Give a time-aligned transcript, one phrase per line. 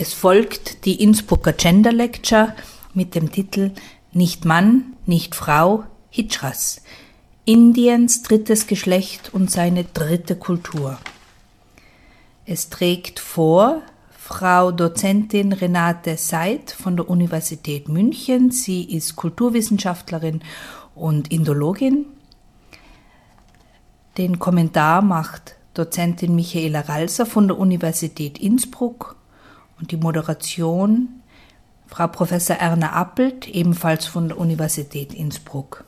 [0.00, 2.54] Es folgt die Innsbrucker Gender Lecture
[2.94, 3.72] mit dem Titel
[4.14, 6.80] Nicht Mann, nicht Frau, Hitchras.
[7.44, 10.98] Indiens drittes Geschlecht und seine dritte Kultur.
[12.46, 13.82] Es trägt vor
[14.18, 18.50] Frau Dozentin Renate Seid von der Universität München.
[18.50, 20.40] Sie ist Kulturwissenschaftlerin
[20.94, 22.06] und Indologin.
[24.16, 29.19] Den Kommentar macht Dozentin Michaela Ralser von der Universität Innsbruck
[29.80, 31.08] und die Moderation
[31.86, 35.84] Frau Professor Erna Appelt, ebenfalls von der Universität Innsbruck.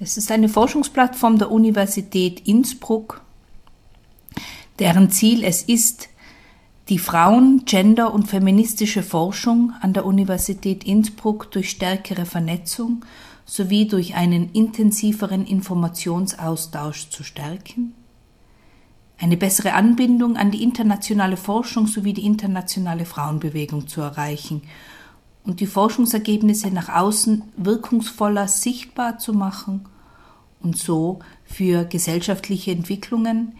[0.00, 3.20] Es ist eine Forschungsplattform der Universität Innsbruck,
[4.78, 6.08] deren Ziel es ist,
[6.88, 13.04] die Frauen-, Gender- und feministische Forschung an der Universität Innsbruck durch stärkere Vernetzung
[13.44, 17.94] sowie durch einen intensiveren Informationsaustausch zu stärken,
[19.18, 24.62] eine bessere Anbindung an die internationale Forschung sowie die internationale Frauenbewegung zu erreichen
[25.44, 29.86] und die Forschungsergebnisse nach außen wirkungsvoller sichtbar zu machen
[30.60, 33.54] und so für gesellschaftliche Entwicklungen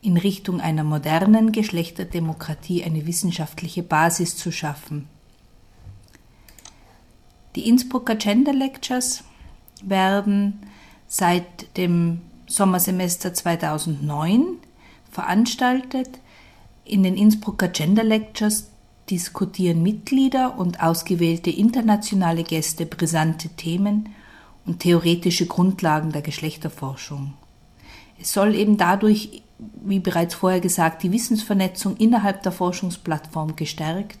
[0.00, 5.08] in Richtung einer modernen Geschlechterdemokratie eine wissenschaftliche Basis zu schaffen.
[7.56, 9.24] Die Innsbrucker Gender Lectures
[9.82, 10.60] werden
[11.08, 14.58] seit dem Sommersemester 2009
[15.10, 16.20] veranstaltet.
[16.84, 18.70] In den Innsbrucker Gender Lectures
[19.10, 24.10] diskutieren Mitglieder und ausgewählte internationale Gäste brisante Themen
[24.66, 27.34] und theoretische Grundlagen der Geschlechterforschung.
[28.20, 34.18] Es soll eben dadurch wie bereits vorher gesagt, die Wissensvernetzung innerhalb der Forschungsplattform gestärkt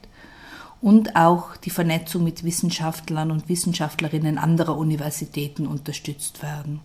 [0.80, 6.80] und auch die Vernetzung mit Wissenschaftlern und Wissenschaftlerinnen anderer Universitäten unterstützt werden.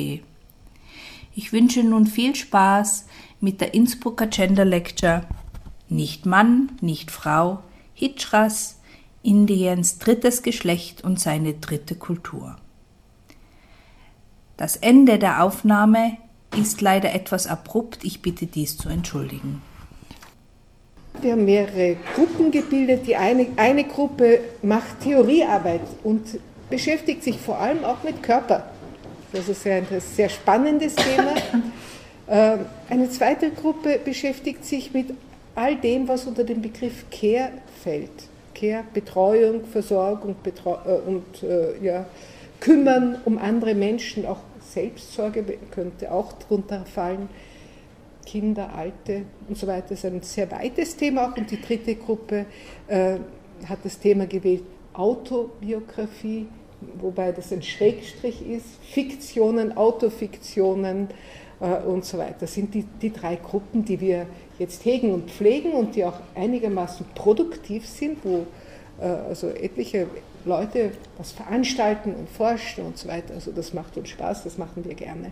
[1.33, 3.05] Ich wünsche nun viel Spaß
[3.39, 5.25] mit der Innsbrucker Gender Lecture
[5.91, 7.59] nicht Mann, nicht Frau,
[7.93, 8.79] Hitchras,
[9.23, 12.55] Indiens drittes Geschlecht und seine dritte Kultur.
[14.57, 16.17] Das Ende der Aufnahme
[16.57, 19.61] ist leider etwas abrupt, ich bitte dies zu entschuldigen.
[21.21, 23.05] Wir haben mehrere Gruppen gebildet.
[23.05, 28.65] Die eine, eine Gruppe macht Theoriearbeit und beschäftigt sich vor allem auch mit Körper.
[29.33, 31.35] Das ist ein sehr spannendes Thema.
[32.29, 32.59] Ähm,
[32.89, 35.07] eine zweite Gruppe beschäftigt sich mit
[35.61, 37.51] all dem, was unter den Begriff Care
[37.83, 38.09] fällt.
[38.55, 42.05] Care, Betreuung, Versorgung Betreu äh, und äh, ja,
[42.59, 47.29] Kümmern um andere Menschen, auch Selbstsorge könnte auch darunter fallen.
[48.25, 51.37] Kinder, Alte und so weiter ist ein sehr weites Thema auch.
[51.37, 52.45] Und die dritte Gruppe
[52.87, 53.17] äh,
[53.65, 56.47] hat das Thema gewählt Autobiografie,
[56.99, 61.07] wobei das ein Schrägstrich ist, Fiktionen, Autofiktionen
[61.65, 62.35] und so weiter.
[62.41, 64.25] Das sind die, die drei Gruppen, die wir
[64.57, 68.47] jetzt hegen und pflegen und die auch einigermaßen produktiv sind, wo
[68.99, 70.07] äh, also etliche
[70.45, 73.33] Leute was veranstalten und forschen und so weiter.
[73.35, 75.31] Also das macht uns Spaß, das machen wir gerne.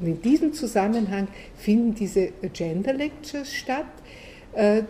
[0.00, 4.29] Und in diesem Zusammenhang finden diese Gender Lectures statt, äh,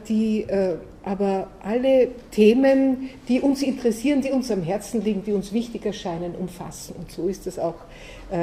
[0.09, 5.53] die äh, aber alle Themen, die uns interessieren, die uns am Herzen liegen, die uns
[5.53, 6.95] wichtig erscheinen, umfassen.
[6.99, 7.77] Und so ist es auch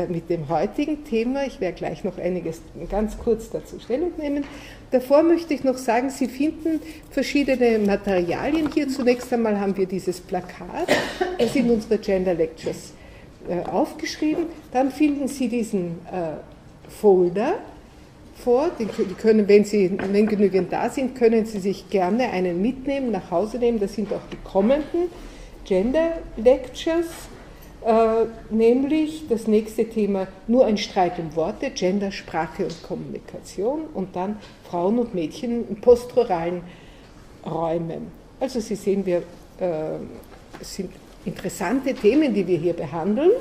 [0.10, 1.46] mit dem heutigen Thema.
[1.46, 4.44] Ich werde gleich noch einiges ganz kurz dazu Stellung nehmen.
[4.92, 6.80] Davor möchte ich noch sagen, Sie finden
[7.12, 8.88] verschiedene Materialien hier.
[8.88, 10.88] Zunächst einmal haben wir dieses Plakat,
[11.38, 12.94] da sind unsere Gender Lectures
[13.50, 14.46] äh, aufgeschrieben.
[14.72, 16.38] Dann finden Sie diesen äh,
[16.90, 17.56] Folder
[18.44, 23.12] vor, die können, wenn, Sie, wenn genügend da sind, können Sie sich gerne einen mitnehmen,
[23.12, 23.80] nach Hause nehmen.
[23.80, 25.10] Das sind auch die kommenden
[25.66, 27.08] Gender Lectures
[27.86, 34.16] äh, nämlich das nächste Thema nur ein Streit um Worte, Gender, Sprache und Kommunikation und
[34.16, 34.40] dann
[34.70, 36.62] Frauen und Mädchen in postruralen
[37.46, 38.12] Räumen.
[38.40, 39.20] Also Sie sehen, wir
[39.60, 40.00] äh,
[40.62, 40.90] sind
[41.24, 43.32] interessante Themen, die wir hier behandeln.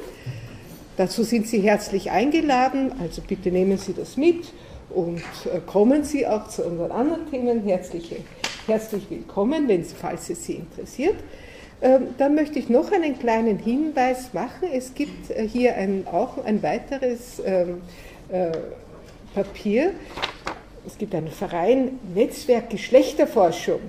[0.97, 4.53] Dazu sind Sie herzlich eingeladen, also bitte nehmen Sie das mit
[4.97, 5.23] und
[5.53, 7.63] äh, kommen Sie auch zu unseren anderen Themen.
[7.65, 8.17] Herzlich,
[8.67, 11.17] herzlich willkommen, wenn, falls es Sie interessiert.
[11.83, 14.69] Ähm, dann möchte ich noch einen kleinen Hinweis machen.
[14.73, 17.83] Es gibt äh, hier ein, auch ein weiteres ähm,
[18.31, 18.53] äh,
[19.35, 19.93] Papier.
[20.87, 23.81] Es gibt einen Verein Netzwerk Geschlechterforschung.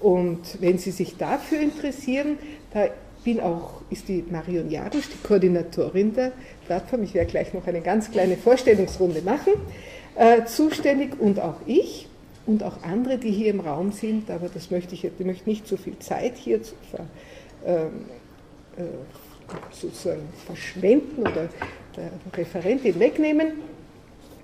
[0.00, 2.38] Und wenn Sie sich dafür interessieren,
[2.74, 2.88] da
[3.24, 6.32] bin auch, ist die Marion Jarusch, die Koordinatorin der
[6.66, 9.54] Plattform, ich werde gleich noch eine ganz kleine Vorstellungsrunde machen,
[10.16, 12.08] äh, zuständig und auch ich
[12.46, 15.66] und auch andere, die hier im Raum sind, aber das möchte ich, ich möchte nicht
[15.66, 17.06] so viel Zeit hier zu ver,
[17.66, 18.06] ähm,
[18.76, 18.82] äh,
[19.72, 21.48] sozusagen verschwenden oder
[21.96, 23.52] der Referentin wegnehmen.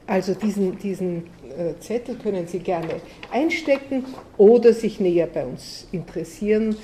[0.07, 1.27] Also diesen, diesen
[1.57, 2.97] äh, Zettel können Sie gerne
[3.31, 4.05] einstecken
[4.37, 6.77] oder sich näher bei uns interessieren.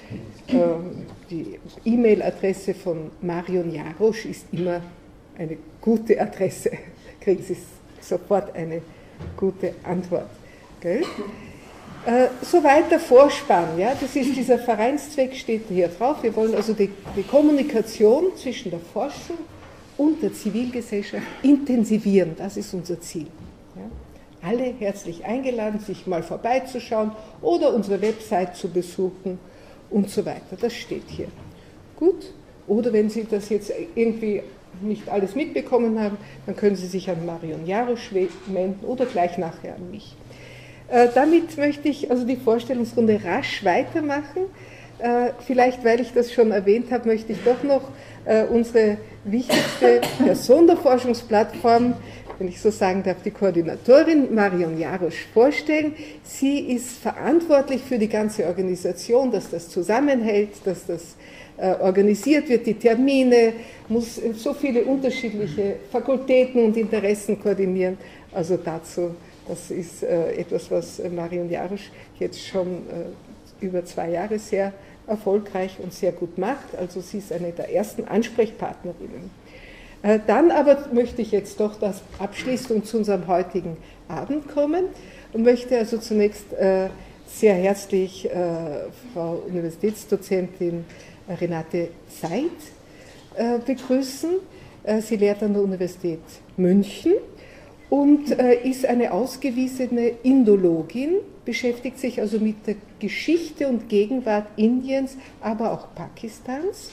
[0.49, 4.81] Ähm, die E-Mail-Adresse von Marion Jarosch ist immer
[5.37, 6.71] eine gute Adresse.
[7.21, 7.57] Kriegen Sie
[8.01, 8.83] sofort eine
[9.37, 10.31] gute Antwort.
[10.81, 11.03] Gell?
[12.07, 16.23] Äh, soweit der Vorspann, ja, das ist dieser Vereinszweck, steht hier drauf.
[16.23, 19.39] Wir wollen also die, die Kommunikation zwischen der Forschung
[19.97, 22.37] und der Zivilgesellschaft intensivieren.
[22.37, 23.27] Das ist unser Ziel.
[23.75, 24.49] Ja.
[24.49, 27.11] Alle herzlich eingeladen, sich mal vorbeizuschauen
[27.43, 29.41] oder unsere Website zu besuchen
[29.91, 30.57] und so weiter.
[30.61, 31.29] Das steht hier.
[31.97, 32.33] Gut?
[32.69, 34.43] Oder wenn Sie das jetzt irgendwie
[34.83, 38.13] nicht alles mitbekommen haben, dann können Sie sich an Marion Jarosch
[38.47, 40.17] wenden oder gleich nachher an mich.
[40.89, 44.43] Äh, damit möchte ich also die Vorstellungsrunde rasch weitermachen.
[44.99, 47.91] Äh, vielleicht, weil ich das schon erwähnt habe, möchte ich doch noch
[48.25, 51.95] äh, unsere wichtigste Person der Forschungsplattform,
[52.39, 55.95] wenn ich so sagen darf, die Koordinatorin Marion Jarosch vorstellen.
[56.23, 61.17] Sie ist verantwortlich für die ganze Organisation, dass das zusammenhält, dass das
[61.59, 63.55] organisiert wird, die Termine,
[63.89, 67.97] muss so viele unterschiedliche Fakultäten und Interessen koordinieren.
[68.33, 69.15] Also dazu,
[69.49, 72.83] das ist etwas, was Marion Jarosch jetzt schon
[73.61, 74.73] über zwei Jahre sehr
[75.07, 76.77] erfolgreich und sehr gut macht.
[76.79, 79.31] Also sie ist eine der ersten Ansprechpartnerinnen.
[80.03, 83.77] Äh, dann aber möchte ich jetzt doch das abschließen und zu unserem heutigen
[84.09, 84.85] Abend kommen
[85.33, 86.89] und möchte also zunächst äh,
[87.27, 88.35] sehr herzlich äh,
[89.13, 90.85] Frau Universitätsdozentin
[91.29, 92.51] Renate Seid
[93.67, 94.31] begrüßen.
[95.01, 96.21] Sie lehrt an der Universität
[96.57, 97.15] München
[97.91, 105.73] und ist eine ausgewiesene Indologin beschäftigt sich also mit der Geschichte und Gegenwart Indiens, aber
[105.73, 106.91] auch Pakistans.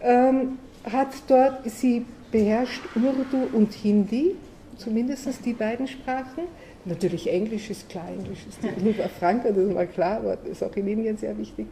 [0.00, 0.58] Ähm,
[0.90, 4.36] hat dort, sie beherrscht Urdu und Hindi,
[4.78, 6.44] zumindest die beiden Sprachen.
[6.84, 10.52] Natürlich Englisch ist klar, Englisch ist die Lingua franca, das ist mal klar, aber das
[10.52, 11.66] ist auch in Indien sehr wichtig.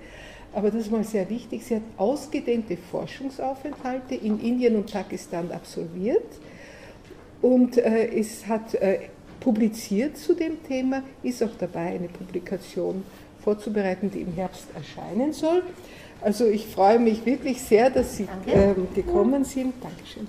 [0.53, 1.65] Aber das ist mal sehr wichtig.
[1.65, 6.27] Sie hat ausgedehnte Forschungsaufenthalte in Indien und Pakistan absolviert
[7.41, 9.01] und äh, es hat äh,
[9.41, 13.05] publiziert zu dem Thema, ist auch dabei, eine Publikation
[13.43, 15.63] vorzubereiten, die im Herbst erscheinen soll.
[16.21, 19.75] Also ich freue mich wirklich sehr, dass Sie ähm, gekommen sind.
[19.81, 20.27] Dankeschön.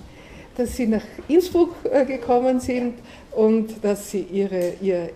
[0.59, 2.95] Dass Sie nach Innsbruck äh, gekommen sind
[3.31, 5.11] und dass Sie Ihre, Ihr äh,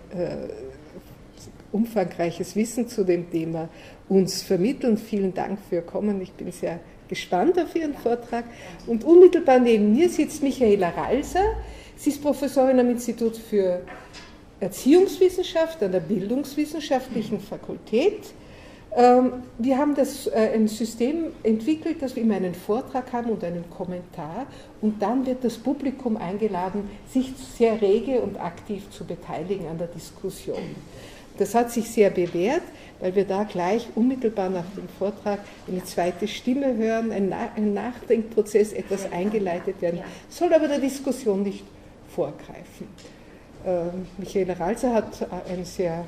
[1.74, 3.68] umfangreiches Wissen zu dem Thema
[4.08, 4.98] uns vermitteln.
[4.98, 6.22] Vielen Dank für Kommen.
[6.22, 6.80] Ich bin sehr
[7.10, 8.46] gespannt auf Ihren Vortrag.
[8.88, 11.44] Und unmittelbar neben mir sitzt Michaela Ralser.
[11.98, 13.82] Sie ist Professorin am Institut für
[14.62, 18.34] Erziehungswissenschaft an der Bildungswissenschaftlichen Fakultät.
[18.96, 23.44] Ähm, wir haben das, äh, ein System entwickelt, dass wir immer einen Vortrag haben und
[23.44, 24.46] einen Kommentar
[24.82, 29.88] und dann wird das Publikum eingeladen, sich sehr rege und aktiv zu beteiligen an der
[29.88, 30.76] Diskussion.
[31.38, 32.62] Das hat sich sehr bewährt,
[33.00, 39.12] weil wir da gleich unmittelbar nach dem Vortrag eine zweite Stimme hören, ein, Nachdenkprozess, etwas
[39.12, 41.66] eingeleitet werden, soll aber der Diskussion nicht
[42.14, 42.88] vorgreifen.
[43.66, 46.06] Ähm, Michaela Ralzer hat eine sehr,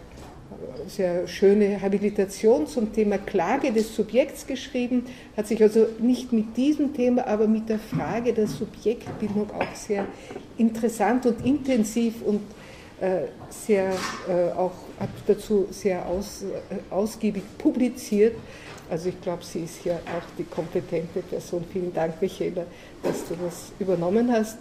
[0.88, 6.94] sehr schöne Habilitation zum Thema Klage des Subjekts geschrieben, hat sich also nicht mit diesem
[6.94, 10.06] Thema, aber mit der Frage der Subjektbildung auch sehr
[10.58, 12.42] interessant und intensiv und
[13.02, 13.92] äh, sehr
[14.28, 18.36] äh, auch hat dazu sehr aus, äh, ausgiebig publiziert.
[18.90, 21.66] Also ich glaube, sie ist hier auch die kompetente Person.
[21.74, 22.66] Vielen Dank, Michaela,
[23.04, 24.60] dass du das übernommen hast.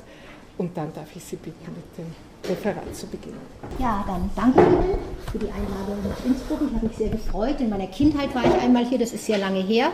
[0.56, 2.12] Und dann darf ich Sie bitten, mit dem
[2.48, 3.38] Referat zu beginnen.
[3.78, 4.98] Ja, dann danke Ihnen
[5.30, 6.60] für die Einladung nach Innsbruck.
[6.68, 7.60] Ich habe mich sehr gefreut.
[7.60, 9.90] In meiner Kindheit war ich einmal hier, das ist sehr lange her.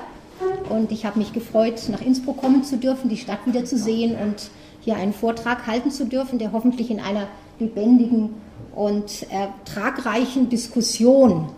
[0.68, 4.96] Und ich habe mich gefreut, nach Innsbruck kommen zu dürfen, die Stadt wiederzusehen und hier
[4.96, 7.26] einen Vortrag halten zu dürfen, der hoffentlich in einer
[7.58, 8.34] lebendigen
[8.74, 11.50] und ertragreichen Diskussion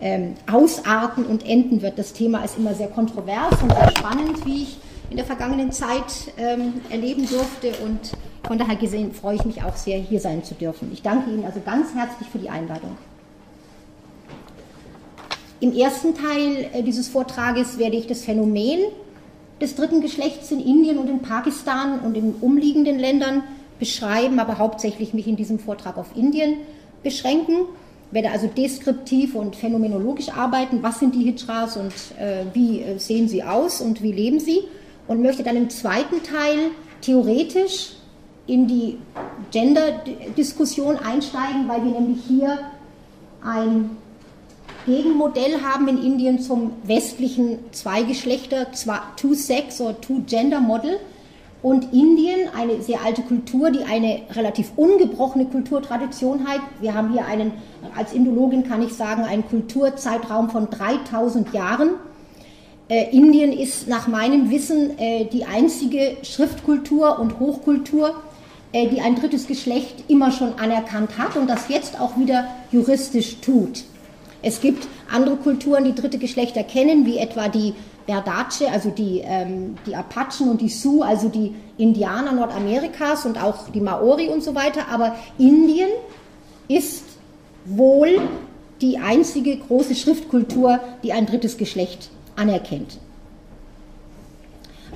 [0.00, 1.98] ähm, ausarten und enden wird.
[1.98, 4.78] Das Thema ist immer sehr kontrovers und sehr spannend, wie ich
[5.10, 7.72] in der vergangenen Zeit ähm, erleben durfte.
[7.84, 8.12] Und
[8.46, 10.90] von daher gesehen freue ich mich auch sehr, hier sein zu dürfen.
[10.92, 12.96] Ich danke Ihnen also ganz herzlich für die Einladung.
[15.60, 18.80] Im ersten Teil äh, dieses Vortrages werde ich das Phänomen
[19.60, 23.44] des dritten Geschlechts in Indien und in Pakistan und in umliegenden Ländern
[23.78, 26.58] beschreiben, aber hauptsächlich mich in diesem Vortrag auf Indien
[27.02, 27.66] beschränken.
[28.10, 30.82] werde also deskriptiv und phänomenologisch arbeiten.
[30.82, 34.60] Was sind die Hijras und äh, wie äh, sehen sie aus und wie leben sie?
[35.08, 36.70] Und möchte dann im zweiten Teil
[37.00, 37.96] theoretisch
[38.46, 38.98] in die
[39.50, 42.58] Gender-Diskussion einsteigen, weil wir nämlich hier
[43.42, 43.90] ein
[44.86, 48.66] Gegenmodell haben in Indien zum westlichen Zweigeschlechter,
[49.16, 50.98] Two-Sex oder Two-Gender-Model.
[51.62, 56.60] Und Indien, eine sehr alte Kultur, die eine relativ ungebrochene Kulturtradition hat.
[56.82, 57.52] Wir haben hier einen,
[57.96, 61.92] als Indologin kann ich sagen, einen Kulturzeitraum von 3000 Jahren.
[62.90, 68.14] Äh, Indien ist nach meinem Wissen äh, die einzige Schriftkultur und Hochkultur,
[68.74, 73.84] die ein drittes Geschlecht immer schon anerkannt hat und das jetzt auch wieder juristisch tut.
[74.42, 77.74] Es gibt andere Kulturen, die dritte Geschlechter kennen, wie etwa die
[78.06, 83.68] Berdache, also die, ähm, die Apachen und die Sioux, also die Indianer Nordamerikas und auch
[83.70, 84.88] die Maori und so weiter.
[84.92, 85.88] Aber Indien
[86.68, 87.04] ist
[87.64, 88.20] wohl
[88.80, 92.98] die einzige große Schriftkultur, die ein drittes Geschlecht anerkennt.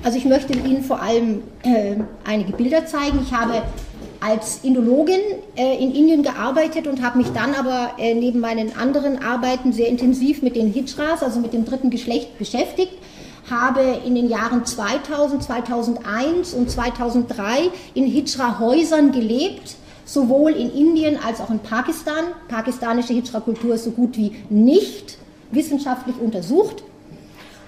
[0.01, 3.19] Also ich möchte Ihnen vor allem äh, einige Bilder zeigen.
[3.21, 3.63] Ich habe
[4.21, 5.19] als Indologin
[5.55, 9.87] äh, in Indien gearbeitet und habe mich dann aber äh, neben meinen anderen Arbeiten sehr
[9.87, 12.93] intensiv mit den Hijras, also mit dem dritten Geschlecht, beschäftigt.
[13.49, 19.75] Habe in den Jahren 2000, 2001 und 2003 in Hijra-Häusern gelebt,
[20.05, 22.25] sowohl in Indien als auch in Pakistan.
[22.47, 25.17] Pakistanische Hijra-Kultur ist so gut wie nicht
[25.51, 26.83] wissenschaftlich untersucht.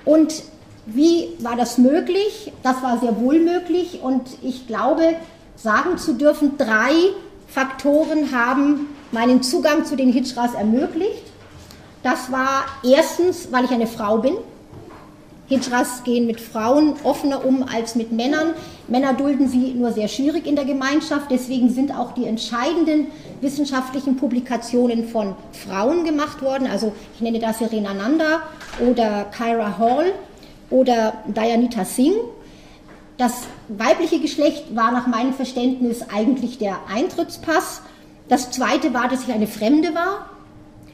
[0.05, 0.43] Und
[0.85, 2.51] wie war das möglich?
[2.63, 5.15] Das war sehr wohl möglich und ich glaube,
[5.55, 6.91] sagen zu dürfen, drei
[7.47, 11.23] Faktoren haben meinen Zugang zu den Hijras ermöglicht.
[12.03, 14.33] Das war erstens, weil ich eine Frau bin.
[15.47, 18.53] Hijras gehen mit Frauen offener um als mit Männern.
[18.87, 21.29] Männer dulden sie nur sehr schwierig in der Gemeinschaft.
[21.29, 23.07] Deswegen sind auch die entscheidenden
[23.41, 26.67] wissenschaftlichen Publikationen von Frauen gemacht worden.
[26.71, 28.43] Also ich nenne da Serena Nanda
[28.79, 30.13] oder Kyra Hall
[30.71, 32.17] oder Dayanita Singh.
[33.17, 37.81] Das weibliche Geschlecht war nach meinem Verständnis eigentlich der Eintrittspass.
[38.27, 40.29] Das zweite war, dass ich eine Fremde war.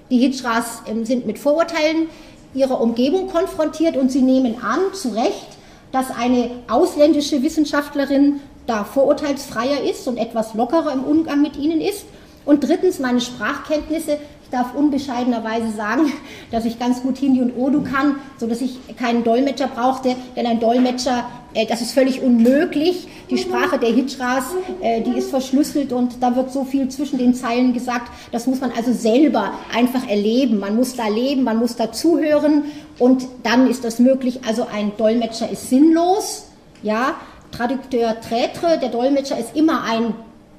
[0.09, 2.09] Die Hijras ähm, sind mit Vorurteilen
[2.53, 5.47] ihrer Umgebung konfrontiert und sie nehmen an, zu Recht,
[5.91, 12.05] dass eine ausländische Wissenschaftlerin da vorurteilsfreier ist und etwas lockerer im Umgang mit ihnen ist.
[12.45, 16.11] Und drittens, meine Sprachkenntnisse ich darf unbescheidenerweise sagen,
[16.51, 20.59] dass ich ganz gut Hindi und Urdu kann, sodass ich keinen Dolmetscher brauchte, denn ein
[20.59, 23.07] Dolmetscher, äh, das ist völlig unmöglich.
[23.29, 24.45] Die Sprache der Hijras,
[24.81, 28.09] äh, die ist verschlüsselt und da wird so viel zwischen den Zeilen gesagt.
[28.31, 30.59] Das muss man also selber einfach erleben.
[30.59, 32.63] Man muss da leben, man muss da zuhören
[32.99, 34.39] und dann ist das möglich.
[34.47, 36.45] Also ein Dolmetscher ist sinnlos,
[36.83, 37.15] ja.
[37.51, 40.13] Traducteur traître, der Dolmetscher ist immer ein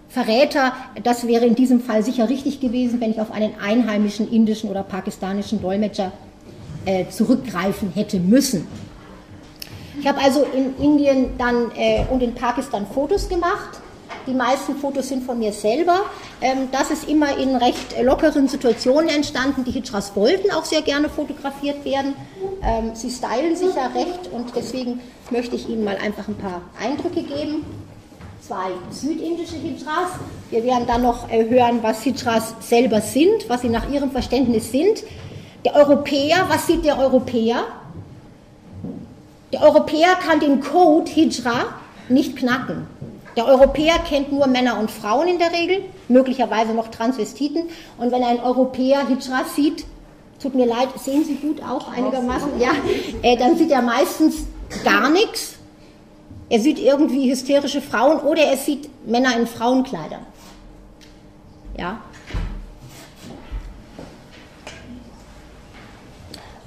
[0.08, 0.72] Verräter,
[1.02, 4.82] das wäre in diesem Fall sicher richtig gewesen, wenn ich auf einen einheimischen indischen oder
[4.82, 6.12] pakistanischen Dolmetscher
[6.86, 8.66] äh, zurückgreifen hätte müssen.
[10.00, 13.80] Ich habe also in Indien dann äh, und in Pakistan Fotos gemacht.
[14.26, 16.00] Die meisten Fotos sind von mir selber.
[16.40, 19.64] Ähm, das ist immer in recht lockeren Situationen entstanden.
[19.64, 22.14] Die Hijras wollten auch sehr gerne fotografiert werden.
[22.62, 25.00] Ähm, sie stylen sich ja recht und deswegen
[25.30, 27.64] möchte ich Ihnen mal einfach ein paar Eindrücke geben
[28.48, 30.12] zwei südindische Hijras.
[30.50, 34.72] Wir werden dann noch äh, hören, was Hijras selber sind, was sie nach ihrem Verständnis
[34.72, 35.04] sind.
[35.66, 37.64] Der Europäer, was sieht der Europäer?
[39.52, 41.74] Der Europäer kann den Code Hijra
[42.08, 42.86] nicht knacken.
[43.36, 47.64] Der Europäer kennt nur Männer und Frauen in der Regel, möglicherweise noch Transvestiten.
[47.98, 49.84] Und wenn ein Europäer Hijra sieht,
[50.42, 52.70] tut mir leid, sehen Sie gut auch einigermaßen, ja,
[53.22, 54.46] äh, dann sieht er meistens
[54.84, 55.57] gar nichts
[56.50, 60.24] er sieht irgendwie hysterische Frauen oder er sieht Männer in Frauenkleidern.
[61.76, 62.00] Ja.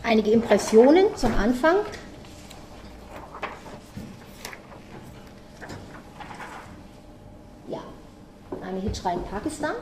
[0.04, 1.78] Einige Impressionen zum Anfang.
[7.68, 7.82] Ja,
[8.64, 9.76] eine Hitchra in Pakistan.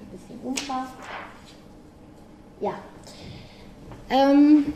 [0.00, 0.88] Ein bisschen unscharf.
[2.60, 2.74] Ja.
[4.08, 4.72] Ähm,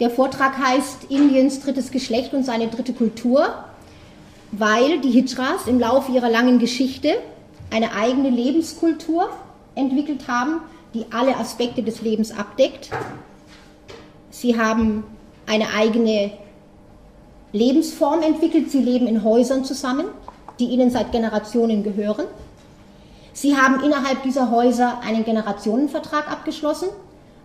[0.00, 3.64] der Vortrag heißt Indiens drittes Geschlecht und seine dritte Kultur,
[4.52, 7.14] weil die Hijras im Laufe ihrer langen Geschichte
[7.70, 9.30] eine eigene Lebenskultur
[9.74, 10.60] entwickelt haben,
[10.94, 12.90] die alle Aspekte des Lebens abdeckt.
[14.30, 15.04] Sie haben
[15.46, 16.32] eine eigene
[17.52, 18.70] Lebensform entwickelt.
[18.70, 20.06] Sie leben in Häusern zusammen,
[20.58, 22.26] die ihnen seit Generationen gehören.
[23.32, 26.88] Sie haben innerhalb dieser Häuser einen Generationenvertrag abgeschlossen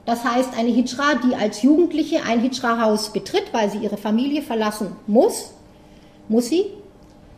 [0.05, 4.95] das heißt, eine Hijra, die als Jugendliche ein Hijra-Haus betritt, weil sie ihre Familie verlassen
[5.07, 5.53] muss,
[6.27, 6.65] muss sie,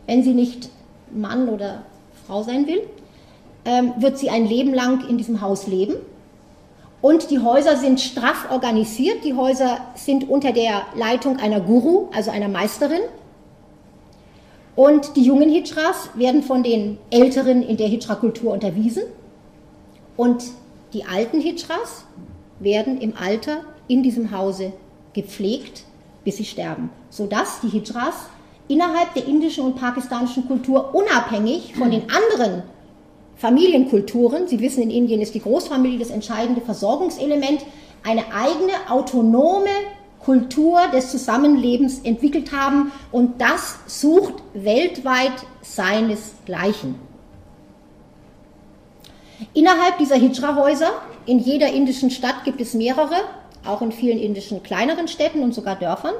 [0.06, 0.70] wenn sie nicht
[1.12, 1.82] Mann oder
[2.26, 2.82] Frau sein will,
[3.64, 5.96] ähm, wird sie ein Leben lang in diesem Haus leben.
[7.02, 9.24] Und die Häuser sind straff organisiert.
[9.24, 13.02] Die Häuser sind unter der Leitung einer Guru, also einer Meisterin.
[14.74, 19.02] Und die jungen Hijras werden von den Älteren in der Hijra-Kultur unterwiesen.
[20.16, 20.44] Und
[20.94, 22.06] die alten Hijras
[22.64, 24.72] werden im Alter in diesem Hause
[25.12, 25.84] gepflegt,
[26.24, 28.14] bis sie sterben, sodass die Hijras
[28.66, 32.62] innerhalb der indischen und pakistanischen Kultur unabhängig von den anderen
[33.36, 37.64] Familienkulturen, Sie wissen, in Indien ist die Großfamilie das entscheidende Versorgungselement,
[38.04, 39.68] eine eigene autonome
[40.20, 46.94] Kultur des Zusammenlebens entwickelt haben und das sucht weltweit seinesgleichen.
[49.52, 50.92] Innerhalb dieser Hijra-Häuser,
[51.26, 53.16] in jeder indischen Stadt gibt es mehrere,
[53.64, 56.14] auch in vielen indischen kleineren Städten und sogar Dörfern,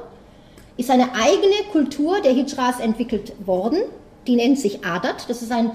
[0.77, 3.79] ist eine eigene Kultur der Hijras entwickelt worden,
[4.27, 5.71] die nennt sich Adat, das ist ein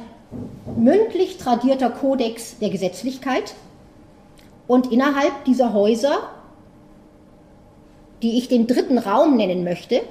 [0.77, 3.55] mündlich tradierter Kodex der Gesetzlichkeit.
[4.67, 6.19] Und innerhalb dieser Häuser,
[8.23, 10.03] die ich den dritten Raum nennen möchte,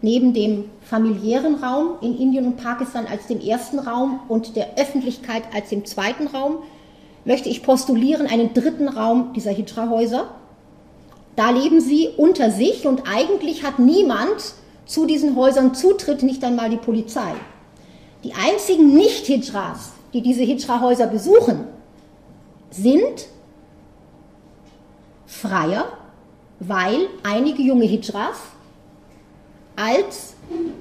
[0.00, 5.42] neben dem familiären Raum in Indien und Pakistan als dem ersten Raum und der Öffentlichkeit
[5.54, 6.58] als dem zweiten Raum,
[7.28, 10.30] möchte ich postulieren einen dritten Raum dieser Hijra-Häuser.
[11.36, 14.54] Da leben sie unter sich und eigentlich hat niemand
[14.86, 17.34] zu diesen Häusern Zutritt, nicht einmal die Polizei.
[18.24, 21.66] Die einzigen Nicht-Hijras, die diese Hijra-Häuser besuchen,
[22.70, 23.28] sind
[25.26, 25.84] Freier,
[26.60, 28.38] weil einige junge Hijras
[29.76, 30.34] als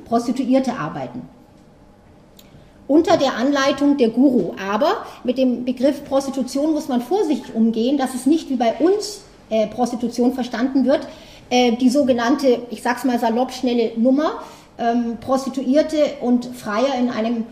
[0.06, 1.28] Prostituierte arbeiten.
[2.88, 4.54] Unter der Anleitung der Guru.
[4.72, 9.22] Aber mit dem Begriff Prostitution muss man vorsichtig umgehen, dass es nicht wie bei uns
[9.50, 11.08] äh, Prostitution verstanden wird,
[11.50, 14.42] äh, die sogenannte, ich sag's mal salopp, schnelle Nummer,
[14.78, 17.46] ähm, Prostituierte und Freier in, einem,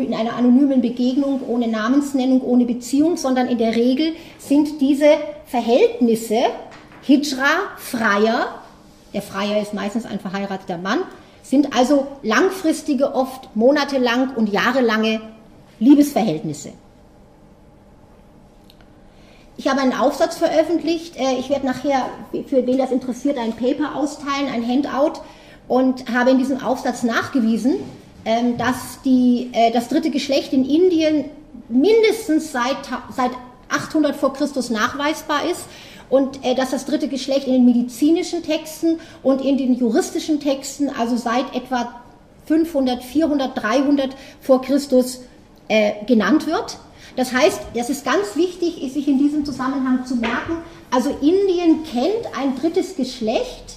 [0.00, 5.16] in einer anonymen Begegnung ohne Namensnennung, ohne Beziehung, sondern in der Regel sind diese
[5.46, 6.36] Verhältnisse
[7.02, 7.46] Hijra,
[7.78, 8.48] Freier,
[9.14, 11.00] der Freier ist meistens ein verheirateter Mann,
[11.48, 15.20] sind also langfristige, oft monatelang und jahrelange
[15.80, 16.72] Liebesverhältnisse.
[19.56, 21.16] Ich habe einen Aufsatz veröffentlicht.
[21.16, 22.10] Äh, ich werde nachher,
[22.46, 25.20] für wen das interessiert, ein Paper austeilen, ein Handout
[25.68, 27.76] und habe in diesem Aufsatz nachgewiesen,
[28.24, 31.24] ähm, dass die, äh, das dritte Geschlecht in Indien
[31.68, 32.76] mindestens seit,
[33.16, 33.30] seit
[33.70, 35.64] 800 vor Christus nachweisbar ist
[36.10, 40.90] und äh, dass das dritte Geschlecht in den medizinischen Texten und in den juristischen Texten,
[40.90, 42.00] also seit etwa
[42.46, 45.20] 500, 400, 300 vor Christus
[45.68, 46.78] äh, genannt wird.
[47.16, 50.58] Das heißt, das ist ganz wichtig, sich in diesem Zusammenhang zu merken,
[50.90, 53.74] also Indien kennt ein drittes Geschlecht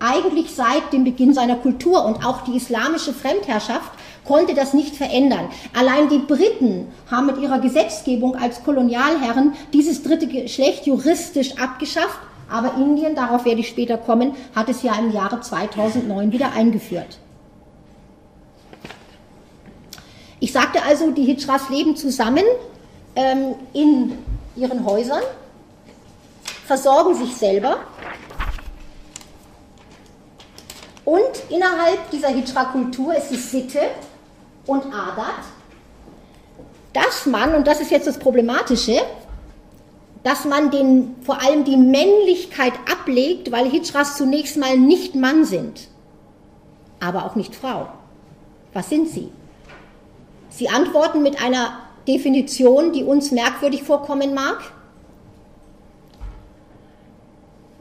[0.00, 3.92] eigentlich seit dem Beginn seiner Kultur und auch die islamische Fremdherrschaft
[4.24, 5.48] konnte das nicht verändern.
[5.76, 12.18] Allein die Briten haben mit ihrer Gesetzgebung als Kolonialherren dieses dritte Geschlecht juristisch abgeschafft,
[12.50, 17.18] aber Indien, darauf werde ich später kommen, hat es ja im Jahre 2009 wieder eingeführt.
[20.40, 22.44] Ich sagte also, die Hijras leben zusammen
[23.16, 24.18] ähm, in
[24.56, 25.22] ihren Häusern,
[26.66, 27.78] versorgen sich selber
[31.04, 33.80] und innerhalb dieser Hijra-Kultur ist es Sitte
[34.66, 35.44] und Adat,
[36.92, 39.00] dass man, und das ist jetzt das Problematische,
[40.22, 45.88] dass man den, vor allem die Männlichkeit ablegt, weil Hijras zunächst mal nicht Mann sind,
[47.00, 47.88] aber auch nicht Frau.
[48.72, 49.30] Was sind sie?
[50.48, 54.58] Sie antworten mit einer Definition, die uns merkwürdig vorkommen mag.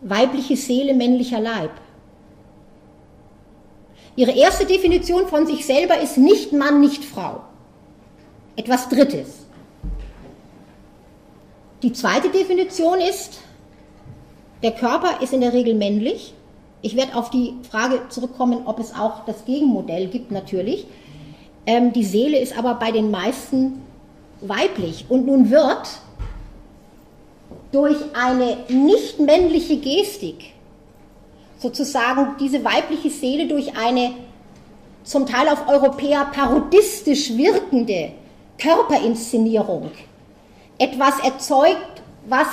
[0.01, 1.71] Weibliche Seele, männlicher Leib.
[4.15, 7.41] Ihre erste Definition von sich selber ist nicht Mann, nicht Frau.
[8.55, 9.45] Etwas Drittes.
[11.81, 13.41] Die zweite Definition ist,
[14.61, 16.33] der Körper ist in der Regel männlich.
[16.81, 20.85] Ich werde auf die Frage zurückkommen, ob es auch das Gegenmodell gibt, natürlich.
[21.65, 23.81] Ähm, die Seele ist aber bei den meisten
[24.41, 25.05] weiblich.
[25.09, 25.99] Und nun wird
[27.71, 30.52] durch eine nicht männliche Gestik
[31.63, 34.13] sozusagen diese weibliche Seele durch eine
[35.03, 38.11] zum Teil auf Europäer parodistisch wirkende
[38.57, 39.89] Körperinszenierung
[40.77, 42.47] etwas erzeugt, was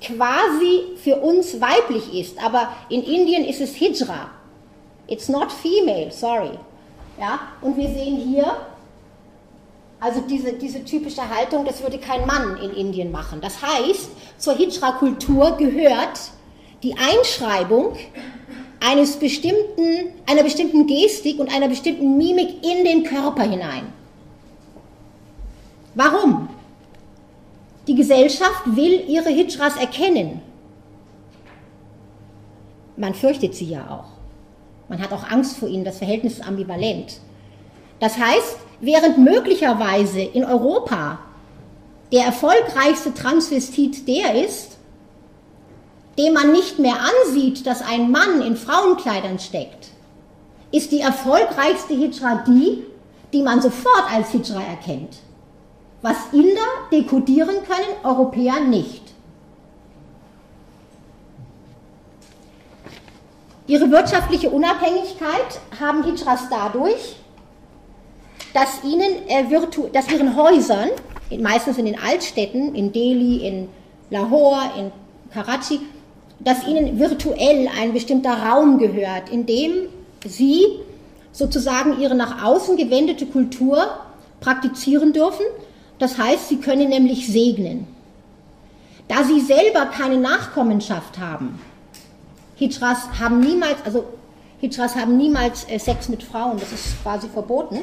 [0.00, 2.42] quasi für uns weiblich ist.
[2.42, 4.30] Aber in Indien ist es Hijra.
[5.06, 6.58] It's not female, sorry.
[7.18, 8.56] Ja, und wir sehen hier,
[10.00, 13.40] also diese, diese typische Haltung, das würde kein Mann in Indien machen.
[13.42, 14.08] Das heißt,
[14.38, 16.18] zur Hijra-Kultur gehört
[16.84, 17.96] die Einschreibung
[18.78, 23.86] eines bestimmten, einer bestimmten Gestik und einer bestimmten Mimik in den Körper hinein.
[25.94, 26.48] Warum?
[27.86, 30.42] Die Gesellschaft will ihre Hijras erkennen.
[32.96, 34.12] Man fürchtet sie ja auch.
[34.88, 37.20] Man hat auch Angst vor ihnen, das Verhältnis ist ambivalent.
[38.00, 41.20] Das heißt, während möglicherweise in Europa
[42.12, 44.73] der erfolgreichste Transvestit der ist,
[46.18, 49.88] dem man nicht mehr ansieht, dass ein Mann in Frauenkleidern steckt,
[50.70, 52.84] ist die erfolgreichste Hijra die,
[53.32, 55.18] die man sofort als Hijra erkennt.
[56.02, 56.60] Was Inder
[56.92, 59.02] dekodieren können, Europäer nicht.
[63.66, 67.16] Ihre wirtschaftliche Unabhängigkeit haben Hijras dadurch,
[68.52, 70.90] dass, ihnen, äh, virtu dass ihren Häusern,
[71.38, 73.68] meistens in den Altstädten, in Delhi, in
[74.10, 74.92] Lahore, in
[75.32, 75.80] Karachi,
[76.40, 79.88] dass ihnen virtuell ein bestimmter Raum gehört, in dem
[80.26, 80.64] sie
[81.32, 83.88] sozusagen ihre nach außen gewendete Kultur
[84.40, 85.44] praktizieren dürfen.
[85.98, 87.86] Das heißt, sie können nämlich segnen.
[89.08, 91.60] Da sie selber keine Nachkommenschaft haben,
[92.56, 94.04] Hijras haben niemals, also
[94.60, 97.80] Hijras haben niemals äh, Sex mit Frauen, das ist quasi verboten,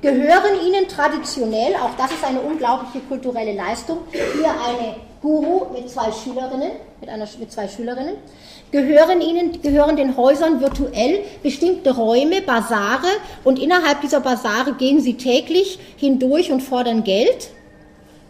[0.00, 6.12] gehören ihnen traditionell, auch das ist eine unglaubliche kulturelle Leistung, hier eine Guru mit zwei
[6.12, 8.16] Schülerinnen, mit, einer, mit zwei Schülerinnen,
[8.70, 13.08] gehören ihnen, gehören den Häusern virtuell bestimmte Räume, Basare
[13.42, 17.48] und innerhalb dieser Basare gehen sie täglich hindurch und fordern Geld,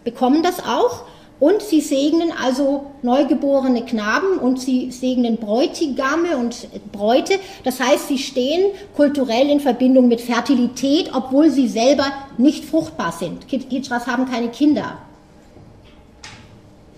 [0.05, 1.03] bekommen das auch
[1.41, 7.41] und sie segnen also neugeborene Knaben und sie segnen Bräutigame und Bräute.
[7.65, 12.07] Das heißt, sie stehen kulturell in Verbindung mit Fertilität, obwohl sie selber
[12.39, 13.47] nicht fruchtbar sind.
[13.51, 14.99] Hijras haben keine Kinder.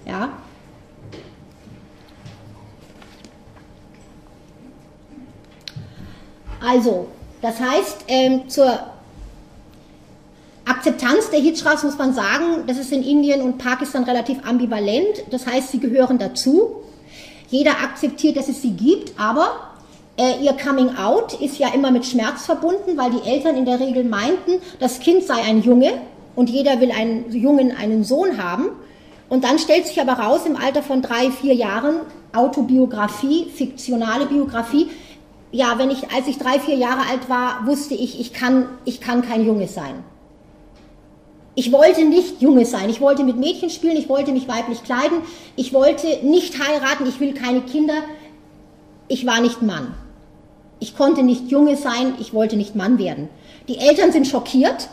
[0.06, 0.30] Ja?
[6.60, 7.08] Also,
[7.42, 8.78] das heißt, ähm, zur
[10.64, 15.24] Akzeptanz der Hijras muss man sagen, das ist in Indien und Pakistan relativ ambivalent.
[15.30, 16.82] Das heißt, sie gehören dazu.
[17.48, 19.76] Jeder akzeptiert, dass es sie gibt, aber
[20.18, 23.78] äh, ihr Coming Out ist ja immer mit Schmerz verbunden, weil die Eltern in der
[23.78, 25.92] Regel meinten, das Kind sei ein Junge
[26.34, 28.70] und jeder will einen Jungen, einen Sohn haben.
[29.28, 31.96] Und dann stellt sich aber raus, im Alter von drei, vier Jahren,
[32.32, 34.88] Autobiografie, fiktionale Biografie,
[35.52, 39.00] ja, wenn ich, als ich drei, vier Jahre alt war, wusste ich, ich kann, ich
[39.00, 40.04] kann kein Junge sein.
[41.54, 42.90] Ich wollte nicht Junge sein.
[42.90, 43.96] Ich wollte mit Mädchen spielen.
[43.96, 45.22] Ich wollte mich weiblich kleiden.
[45.56, 47.06] Ich wollte nicht heiraten.
[47.06, 47.94] Ich will keine Kinder.
[49.08, 49.94] Ich war nicht Mann.
[50.80, 52.14] Ich konnte nicht Junge sein.
[52.20, 53.30] Ich wollte nicht Mann werden.
[53.68, 54.90] Die Eltern sind schockiert.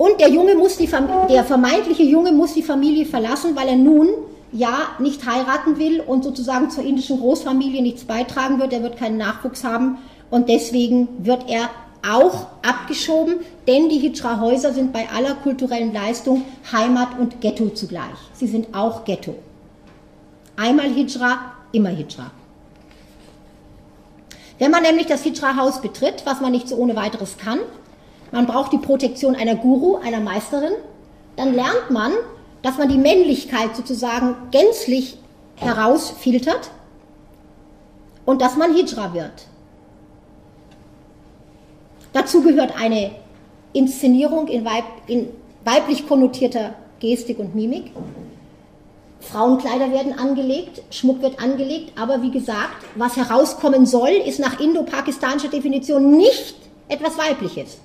[0.00, 0.88] Und der Junge muss die,
[1.28, 4.08] der vermeintliche Junge muss die Familie verlassen, weil er nun
[4.50, 8.72] ja nicht heiraten will und sozusagen zur indischen Großfamilie nichts beitragen wird.
[8.72, 9.98] Er wird keinen Nachwuchs haben
[10.30, 11.68] und deswegen wird er
[12.10, 18.06] auch abgeschoben, denn die Hijra-Häuser sind bei aller kulturellen Leistung Heimat und Ghetto zugleich.
[18.32, 19.34] Sie sind auch Ghetto.
[20.56, 22.30] Einmal Hijra, immer Hijra.
[24.58, 27.58] Wenn man nämlich das Hijra-Haus betritt, was man nicht so ohne weiteres kann,
[28.32, 30.72] man braucht die Protektion einer Guru, einer Meisterin,
[31.36, 32.12] dann lernt man,
[32.62, 35.16] dass man die Männlichkeit sozusagen gänzlich
[35.56, 36.70] herausfiltert
[38.24, 39.46] und dass man Hijra wird.
[42.12, 43.12] Dazu gehört eine
[43.72, 45.28] Inszenierung in, weib, in
[45.64, 47.92] weiblich konnotierter Gestik und Mimik.
[49.20, 55.48] Frauenkleider werden angelegt, Schmuck wird angelegt, aber wie gesagt, was herauskommen soll, ist nach indo-pakistanischer
[55.48, 56.56] Definition nicht
[56.88, 57.78] etwas Weibliches.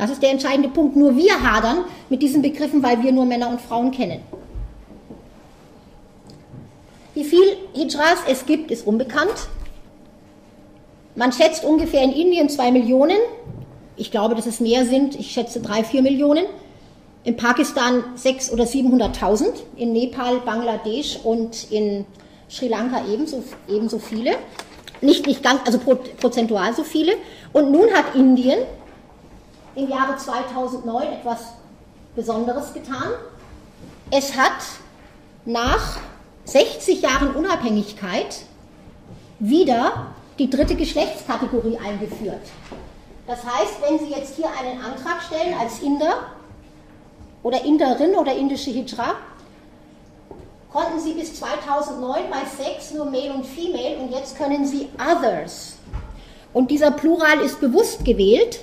[0.00, 0.96] Das ist der entscheidende Punkt.
[0.96, 4.22] Nur wir hadern mit diesen Begriffen, weil wir nur Männer und Frauen kennen.
[7.12, 9.34] Wie viel Hijras es gibt, ist unbekannt.
[11.16, 13.18] Man schätzt ungefähr in Indien zwei Millionen.
[13.98, 15.20] Ich glaube, dass es mehr sind.
[15.20, 16.46] Ich schätze drei, vier Millionen.
[17.24, 19.52] In Pakistan sechs oder 700.000.
[19.76, 22.06] In Nepal, Bangladesch und in
[22.48, 24.36] Sri Lanka ebenso, ebenso viele.
[25.02, 25.78] Nicht, nicht ganz, also
[26.18, 27.12] prozentual so viele.
[27.52, 28.60] Und nun hat Indien
[29.80, 31.54] im Jahre 2009 etwas
[32.14, 33.08] Besonderes getan.
[34.10, 34.62] Es hat
[35.44, 35.98] nach
[36.44, 38.42] 60 Jahren Unabhängigkeit
[39.38, 42.42] wieder die dritte Geschlechtskategorie eingeführt.
[43.26, 46.14] Das heißt, wenn Sie jetzt hier einen Antrag stellen als Inder
[47.42, 49.14] oder Inderin oder indische Hijra,
[50.72, 55.76] konnten Sie bis 2009 bei Sex nur Male und Female und jetzt können Sie Others.
[56.52, 58.60] Und dieser Plural ist bewusst gewählt,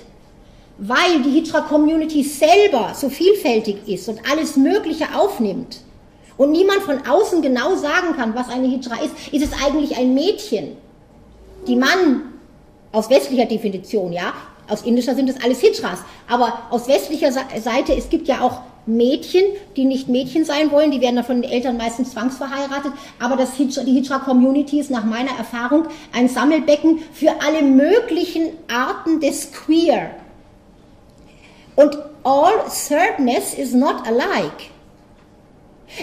[0.78, 5.80] weil die Hijra-Community selber so vielfältig ist und alles Mögliche aufnimmt
[6.36, 10.14] und niemand von außen genau sagen kann, was eine Hijra ist, ist es eigentlich ein
[10.14, 10.76] Mädchen
[11.68, 12.22] die Mann
[12.92, 14.32] aus westlicher Definition, ja,
[14.68, 16.00] aus indischer sind das alles Hijras.
[16.28, 19.44] Aber aus westlicher Seite, es gibt ja auch Mädchen,
[19.76, 22.92] die nicht Mädchen sein wollen, die werden dann von den Eltern meistens zwangsverheiratet.
[23.18, 29.20] Aber das Hijra, die Hijra-Community ist nach meiner Erfahrung ein Sammelbecken für alle möglichen Arten
[29.20, 30.10] des Queer.
[31.78, 32.54] Und all
[32.88, 34.70] thirdness is not alike.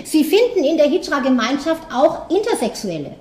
[0.05, 3.15] Sie finden in der Hijra-Gemeinschaft auch Intersexuelle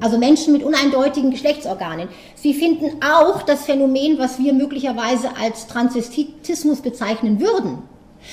[0.00, 2.08] also Menschen mit uneindeutigen Geschlechtsorganen.
[2.34, 7.78] Sie finden auch das Phänomen, was wir möglicherweise als Transvestitismus bezeichnen würden.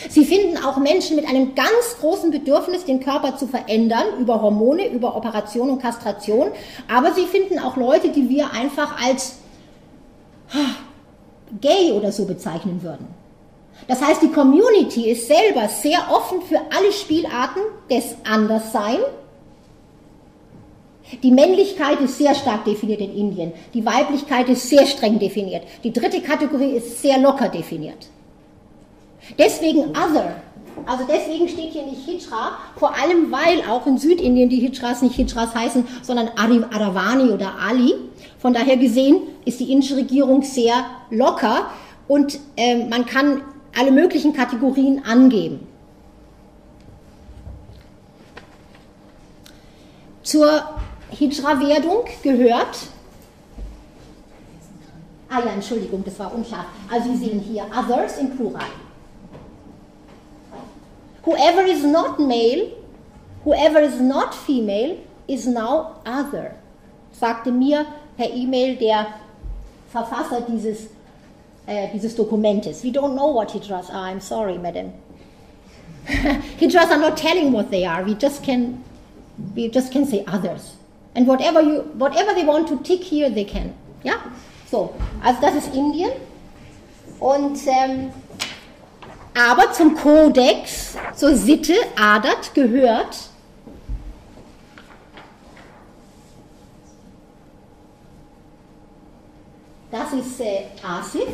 [0.09, 4.87] Sie finden auch Menschen mit einem ganz großen Bedürfnis, den Körper zu verändern, über Hormone,
[4.87, 6.51] über Operation und Kastration.
[6.91, 9.35] Aber sie finden auch Leute, die wir einfach als
[11.61, 13.07] gay oder so bezeichnen würden.
[13.87, 18.99] Das heißt, die Community ist selber sehr offen für alle Spielarten des Anderssein
[21.21, 23.51] die Männlichkeit ist sehr stark definiert in Indien.
[23.73, 25.63] Die Weiblichkeit ist sehr streng definiert.
[25.83, 28.07] Die dritte Kategorie ist sehr locker definiert.
[29.37, 30.35] Deswegen Other.
[30.85, 35.15] Also deswegen steht hier nicht Hijra, vor allem weil auch in Südindien die Hijras nicht
[35.15, 37.93] Hijras heißen, sondern Aravani oder Ali.
[38.43, 41.67] Von daher gesehen ist die indische Regierung sehr locker
[42.09, 43.41] und äh, man kann
[43.73, 45.65] alle möglichen Kategorien angeben.
[50.23, 50.61] Zur
[51.11, 52.79] Hijra-Werdung gehört.
[55.29, 56.65] Ah ja, Entschuldigung, das war unscharf.
[56.91, 58.65] Also Sie sehen hier others im Plural.
[61.23, 62.73] Whoever is not male,
[63.45, 66.55] whoever is not female, is now other,
[67.13, 67.85] sagte mir
[68.17, 69.07] per E-Mail der
[69.91, 70.87] Verfasser dieses,
[71.67, 72.83] äh, dieses Dokumentes.
[72.83, 74.93] We don't know what Hijras are, I'm sorry, madam.
[76.59, 78.83] Hijras are not telling what they are, we just can,
[79.55, 80.75] we just can say others.
[81.15, 83.73] And whatever, you, whatever they want to tick here, they can.
[84.03, 84.15] Ja?
[84.69, 86.11] So, also das ist Indien.
[87.19, 88.11] Und, ähm,
[89.35, 93.29] aber zum Kodex, zur Sitte, Adat, gehört
[99.93, 101.27] Das ist äh, Asif.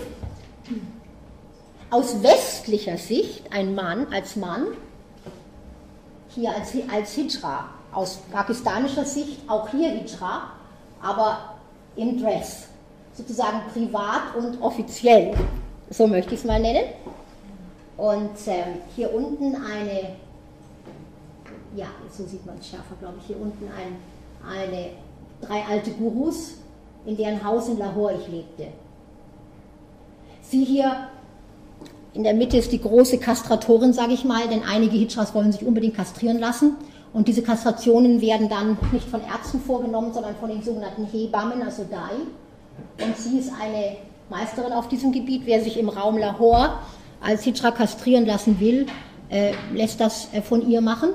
[1.89, 4.67] Aus westlicher Sicht ein Mann als Mann,
[6.27, 7.69] hier als, als Hijra.
[7.93, 10.51] Aus pakistanischer Sicht auch hier Hijra,
[11.01, 11.55] aber
[11.95, 12.67] im Dress,
[13.13, 15.33] sozusagen privat und offiziell,
[15.89, 16.83] so möchte ich es mal nennen.
[17.95, 20.17] Und ähm, hier unten eine,
[21.77, 23.95] ja, so sieht man es schärfer, glaube ich, hier unten ein,
[24.45, 24.89] eine,
[25.39, 26.55] drei alte Gurus,
[27.05, 28.67] in deren Haus in Lahore ich lebte.
[30.41, 31.09] Sie hier
[32.13, 35.63] in der Mitte ist die große Kastratorin, sage ich mal, denn einige Hijras wollen sich
[35.63, 36.75] unbedingt kastrieren lassen.
[37.13, 41.85] Und diese Kastrationen werden dann nicht von Ärzten vorgenommen, sondern von den sogenannten Hebammen, also
[41.89, 43.05] Dai.
[43.05, 43.97] Und sie ist eine
[44.29, 45.43] Meisterin auf diesem Gebiet.
[45.45, 46.73] Wer sich im Raum Lahore
[47.21, 48.87] als Hijra kastrieren lassen will,
[49.29, 51.09] äh, lässt das äh, von ihr machen.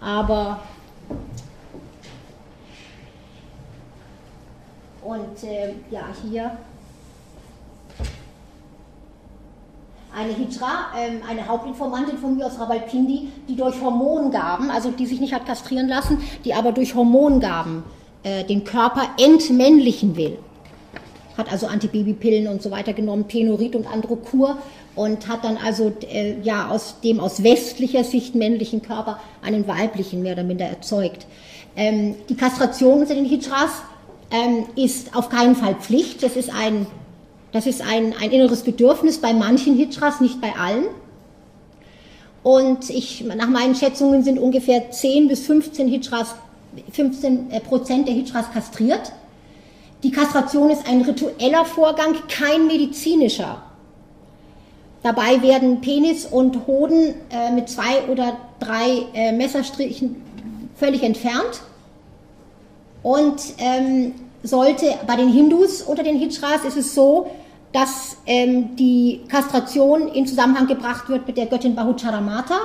[0.00, 0.60] Aber
[5.08, 6.50] und äh, ja, hier
[10.14, 15.20] eine Hijra, ähm, eine Hauptinformantin von mir aus Rawalpindi, die durch Hormongaben, also die sich
[15.20, 17.84] nicht hat kastrieren lassen, die aber durch Hormongaben
[18.22, 20.38] äh, den Körper entmännlichen will.
[21.38, 24.58] Hat also Antibabypillen und so weiter genommen, Penorit und Androkur
[24.94, 30.22] und hat dann also äh, ja aus dem aus westlicher Sicht männlichen Körper einen weiblichen
[30.22, 31.26] mehr oder minder erzeugt.
[31.76, 33.70] Ähm, die Kastration unter den Hijras
[34.30, 36.22] ähm, ist auf keinen Fall Pflicht.
[36.22, 36.86] Das ist ein
[37.52, 40.84] das ist ein, ein inneres Bedürfnis bei manchen Hijras, nicht bei allen.
[42.42, 46.34] Und ich, nach meinen Schätzungen sind ungefähr 10 bis 15, Hijras,
[46.92, 49.12] 15 äh, Prozent der Hijras kastriert.
[50.02, 53.62] Die Kastration ist ein ritueller Vorgang, kein medizinischer.
[55.02, 60.16] Dabei werden Penis und Hoden äh, mit zwei oder drei äh, Messerstrichen
[60.76, 61.62] völlig entfernt.
[63.02, 67.30] Und ähm, sollte bei den Hindus unter den Hijras ist es so,
[67.72, 72.58] dass ähm, die Kastration in Zusammenhang gebracht wird mit der Göttin Bahucharamata.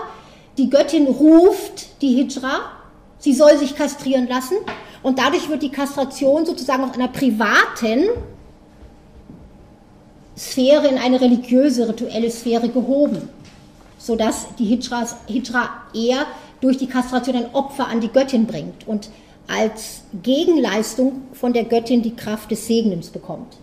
[0.58, 2.62] Die Göttin ruft die Hijra,
[3.20, 4.58] sie soll sich kastrieren lassen.
[5.02, 8.06] Und dadurch wird die Kastration sozusagen aus einer privaten
[10.38, 13.30] Sphäre in eine religiöse, rituelle Sphäre gehoben,
[13.98, 16.26] sodass die Hijras, Hijra eher
[16.62, 18.88] durch die Kastration ein Opfer an die Göttin bringt.
[18.88, 19.10] Und
[19.48, 23.58] als Gegenleistung von der Göttin die Kraft des Segnens bekommt.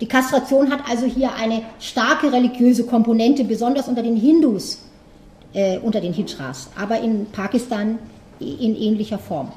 [0.00, 4.78] Die Kastration hat also hier eine starke religiöse Komponente, besonders unter den Hindus,
[5.52, 7.98] äh, unter den Hijras, aber in Pakistan
[8.40, 9.52] in ähnlicher Form.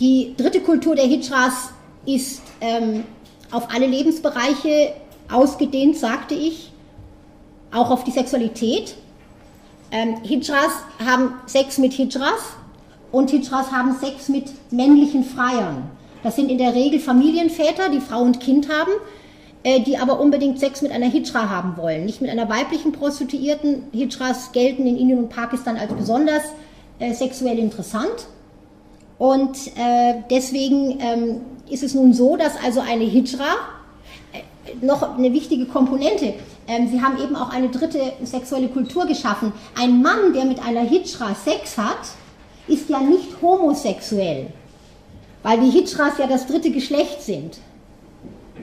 [0.00, 1.70] Die dritte Kultur der Hijras
[2.04, 3.04] ist ähm,
[3.50, 4.92] auf alle Lebensbereiche
[5.32, 6.70] ausgedehnt, sagte ich,
[7.72, 8.94] auch auf die Sexualität.
[9.90, 10.72] Ähm, Hijras
[11.04, 12.56] haben Sex mit Hijras
[13.12, 15.90] und Hijras haben Sex mit männlichen Freiern.
[16.22, 18.92] Das sind in der Regel Familienväter, die Frau und Kind haben,
[19.62, 23.84] äh, die aber unbedingt Sex mit einer Hijra haben wollen, nicht mit einer weiblichen Prostituierten.
[23.92, 26.42] Hijras gelten in Indien und Pakistan als besonders
[26.98, 28.26] äh, sexuell interessant.
[29.18, 31.40] Und äh, deswegen ähm,
[31.70, 33.56] ist es nun so, dass also eine Hijra
[34.80, 36.34] noch eine wichtige Komponente.
[36.68, 39.52] Ähm, Sie haben eben auch eine dritte sexuelle Kultur geschaffen.
[39.80, 41.98] Ein Mann, der mit einer Hijra Sex hat,
[42.68, 44.48] ist ja nicht homosexuell,
[45.42, 47.58] weil die Hijras ja das dritte Geschlecht sind.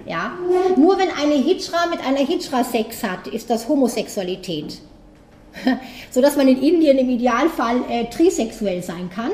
[0.06, 0.34] Ja?
[0.76, 4.80] Nur wenn eine Hijra mit einer Hijra Sex hat, ist das Homosexualität.
[6.12, 9.32] Sodass man in Indien im Idealfall äh, trisexuell sein kann.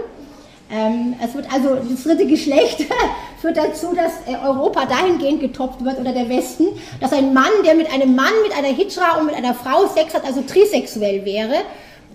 [0.71, 2.85] Ähm, es wird also das dritte Geschlecht
[3.41, 6.67] führt dazu, dass äh, Europa dahingehend getopft wird oder der Westen,
[7.01, 10.13] dass ein Mann, der mit einem Mann, mit einer Hijra und mit einer Frau Sex
[10.13, 11.55] hat, also trisexuell wäre.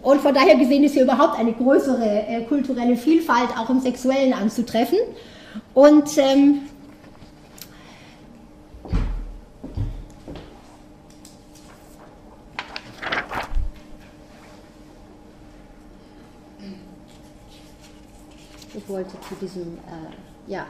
[0.05, 4.35] Und von daher gesehen ist hier überhaupt eine größere äh, kulturelle Vielfalt auch im Sexuellen
[4.35, 4.99] anzutreffen.
[5.73, 6.61] Und ähm,
[18.75, 20.67] ich wollte zu diesem, äh, ja,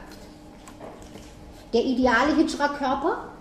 [1.73, 3.31] der ideale Hijra-Körper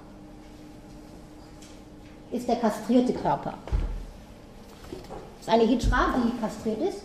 [2.33, 3.54] ist der kastrierte Körper.
[5.44, 7.02] Das ist eine Hijra, die kastriert ist.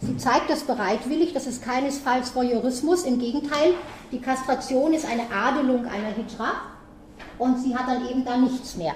[0.00, 3.74] Sie zeigt das bereitwillig, das ist keinesfalls Voyeurismus, im Gegenteil,
[4.10, 6.54] die Kastration ist eine Adelung einer Hijra
[7.38, 8.94] und sie hat dann eben da nichts mehr.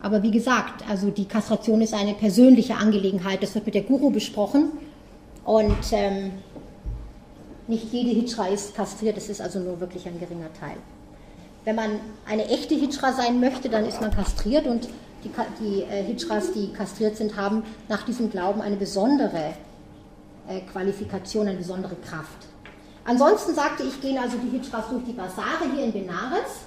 [0.00, 3.40] Aber wie gesagt, also die Kastration ist eine persönliche Angelegenheit.
[3.40, 4.72] Das wird mit der Guru besprochen.
[5.44, 6.32] Und ähm,
[7.68, 10.76] nicht jede Hijra ist kastriert, es ist also nur wirklich ein geringer Teil.
[11.64, 14.88] Wenn man eine echte Hijra sein möchte, dann ist man kastriert und
[15.24, 19.54] die, die äh, Hijras, die kastriert sind, haben nach diesem Glauben eine besondere
[20.48, 22.46] äh, Qualifikation, eine besondere Kraft.
[23.04, 26.66] Ansonsten sagte ich, gehen also die Hijras durch die Basare hier in Benares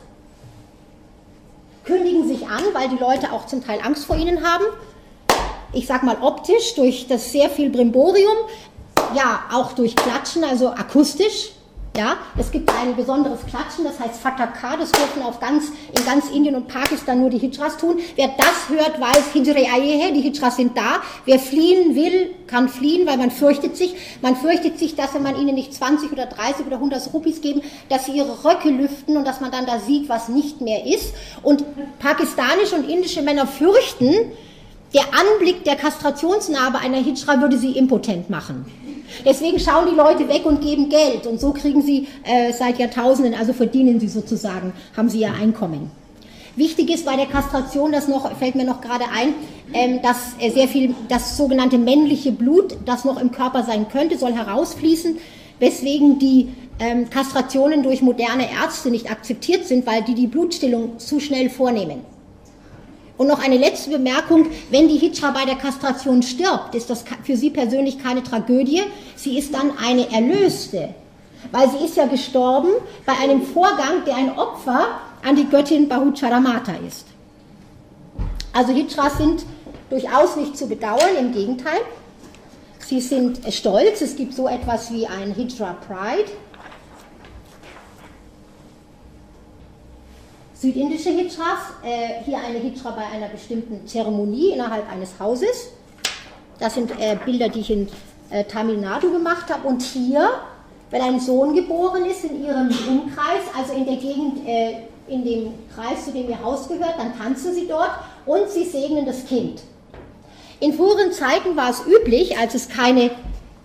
[1.86, 4.66] kündigen sich an, weil die Leute auch zum Teil Angst vor ihnen haben.
[5.72, 8.36] Ich sag mal optisch, durch das sehr viel Brimborium,
[9.16, 11.52] ja, auch durch Klatschen, also akustisch.
[11.98, 16.30] Ja, es gibt ein besonderes Klatschen, das heißt Fataka, das dürfen auf ganz, in ganz
[16.30, 18.00] Indien und Pakistan nur die Hijras tun.
[18.18, 21.02] Wer das hört, weiß, Hijre Ayehe, die Hijras sind da.
[21.24, 23.96] Wer fliehen will, kann fliehen, weil man fürchtet sich.
[24.22, 27.62] Man fürchtet sich, dass wenn man ihnen nicht 20 oder 30 oder 100 Rupees geben,
[27.88, 31.14] dass sie ihre Röcke lüften und dass man dann da sieht, was nicht mehr ist.
[31.44, 31.64] Und
[32.00, 34.14] pakistanische und indische Männer fürchten,
[34.94, 38.66] der Anblick der Kastrationsnarbe einer Hijra würde sie impotent machen.
[39.26, 43.34] Deswegen schauen die Leute weg und geben Geld und so kriegen sie äh, seit Jahrtausenden,
[43.34, 45.92] also verdienen sie sozusagen, haben sie ihr Einkommen.
[46.56, 49.34] Wichtig ist bei der Kastration, das noch, fällt mir noch gerade ein,
[49.74, 54.18] ähm, dass äh, sehr viel, das sogenannte männliche Blut, das noch im Körper sein könnte,
[54.18, 55.18] soll herausfließen,
[55.60, 61.20] weswegen die ähm, Kastrationen durch moderne Ärzte nicht akzeptiert sind, weil die die Blutstillung zu
[61.20, 62.15] schnell vornehmen.
[63.18, 67.38] Und noch eine letzte Bemerkung, wenn die Hijra bei der Kastration stirbt, ist das für
[67.38, 68.84] sie persönlich keine Tragödie,
[69.16, 70.90] sie ist dann eine Erlöste,
[71.52, 72.70] weil sie ist ja gestorben
[73.06, 74.88] bei einem Vorgang, der ein Opfer
[75.24, 77.06] an die Göttin Bahucharamata ist.
[78.52, 79.46] Also Hijras sind
[79.90, 81.80] durchaus nicht zu bedauern, im Gegenteil.
[82.80, 86.30] Sie sind stolz, es gibt so etwas wie ein Hijra Pride,
[90.56, 95.70] südindische Hijras, äh, hier eine Hijra bei einer bestimmten Zeremonie innerhalb eines Hauses.
[96.60, 97.88] Das sind äh, Bilder, die ich in
[98.30, 99.68] äh, Tamil Nadu gemacht habe.
[99.68, 100.30] Und hier,
[100.90, 105.54] wenn ein Sohn geboren ist in ihrem Umkreis, also in der Gegend, äh, in dem
[105.76, 107.92] Kreis, zu dem ihr Haus gehört, dann tanzen sie dort
[108.26, 109.62] und sie segnen das Kind.
[110.62, 113.12] In früheren Zeiten war es üblich, als es keine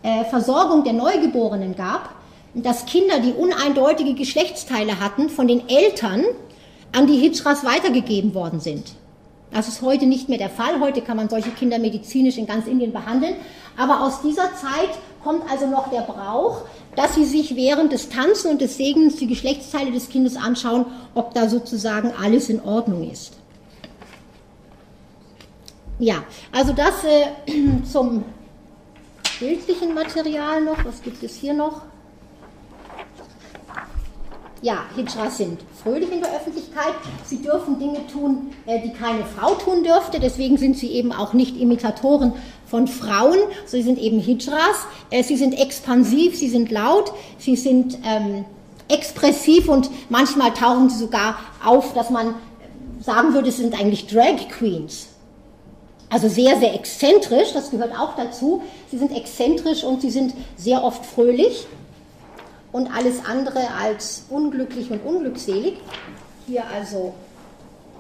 [0.03, 2.11] äh, Versorgung der Neugeborenen gab,
[2.53, 6.25] dass Kinder, die uneindeutige Geschlechtsteile hatten, von den Eltern
[6.93, 8.93] an die Hijras weitergegeben worden sind.
[9.53, 10.81] Das ist heute nicht mehr der Fall.
[10.81, 13.35] Heute kann man solche Kinder medizinisch in ganz Indien behandeln.
[13.77, 14.91] Aber aus dieser Zeit
[15.25, 16.63] kommt also noch der Brauch,
[16.95, 21.35] dass sie sich während des Tanzen und des Segens die Geschlechtsteile des Kindes anschauen, ob
[21.35, 23.35] da sozusagen alles in Ordnung ist.
[25.99, 27.53] Ja, also das äh,
[27.91, 28.25] zum
[29.41, 30.85] bildlichen Material noch.
[30.85, 31.83] Was gibt es hier noch?
[34.63, 36.93] Ja, Hijras sind fröhlich in der Öffentlichkeit.
[37.25, 40.21] Sie dürfen Dinge tun, äh, die keine Frau tun dürfte.
[40.21, 42.35] Deswegen sind sie eben auch nicht Imitatoren
[42.67, 43.39] von Frauen.
[43.65, 44.87] Sie sind eben Hijras.
[45.11, 48.45] Äh, sie sind expansiv, sie sind laut, sie sind ähm,
[48.89, 52.35] expressiv und manchmal tauchen sie sogar auf, dass man
[53.01, 55.07] sagen würde, sie sind eigentlich Drag Queens.
[56.11, 58.63] Also sehr, sehr exzentrisch, das gehört auch dazu.
[58.91, 61.67] Sie sind exzentrisch und sie sind sehr oft fröhlich
[62.73, 65.79] und alles andere als unglücklich und unglückselig.
[66.47, 67.15] Hier also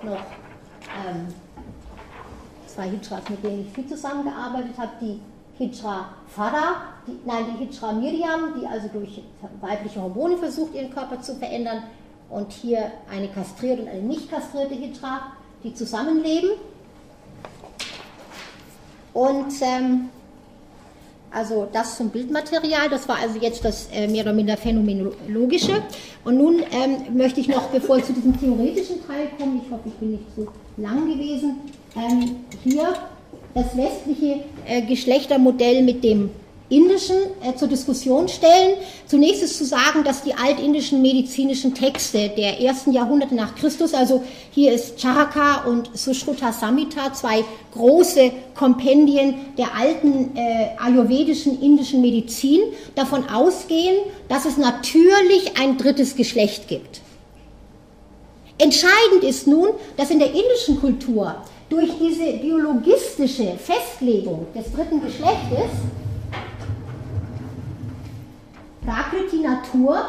[0.02, 0.24] noch
[1.06, 1.26] ähm,
[2.66, 4.90] zwei Hijras, mit denen ich viel zusammengearbeitet habe.
[5.00, 5.20] Die
[5.58, 9.22] Hijra Farah, die, nein, die Hijra Miriam, die also durch
[9.60, 11.82] weibliche Hormone versucht, ihren Körper zu verändern.
[12.28, 15.32] Und hier eine kastrierte und eine nicht kastrierte Hijra,
[15.64, 16.50] die zusammenleben.
[19.12, 20.10] Und ähm,
[21.30, 25.82] also das zum Bildmaterial, das war also jetzt das äh, mehr oder minder phänomenologische.
[26.24, 29.82] Und nun ähm, möchte ich noch, bevor ich zu diesem theoretischen Teil komme, ich hoffe,
[29.86, 31.56] ich bin nicht zu lang gewesen,
[31.96, 32.94] ähm, hier
[33.54, 36.30] das westliche äh, Geschlechtermodell mit dem
[36.70, 38.74] indischen äh, zur Diskussion stellen.
[39.06, 44.22] Zunächst ist zu sagen, dass die altindischen medizinischen Texte der ersten Jahrhunderte nach Christus, also
[44.52, 47.44] hier ist Charaka und Sushruta Samhita, zwei
[47.74, 52.60] große Kompendien der alten äh, ayurvedischen indischen Medizin,
[52.94, 53.96] davon ausgehen,
[54.28, 57.00] dass es natürlich ein drittes Geschlecht gibt.
[58.58, 61.34] Entscheidend ist nun, dass in der indischen Kultur
[61.70, 65.70] durch diese biologistische Festlegung des dritten Geschlechtes
[68.91, 70.01] Prakriti Natur.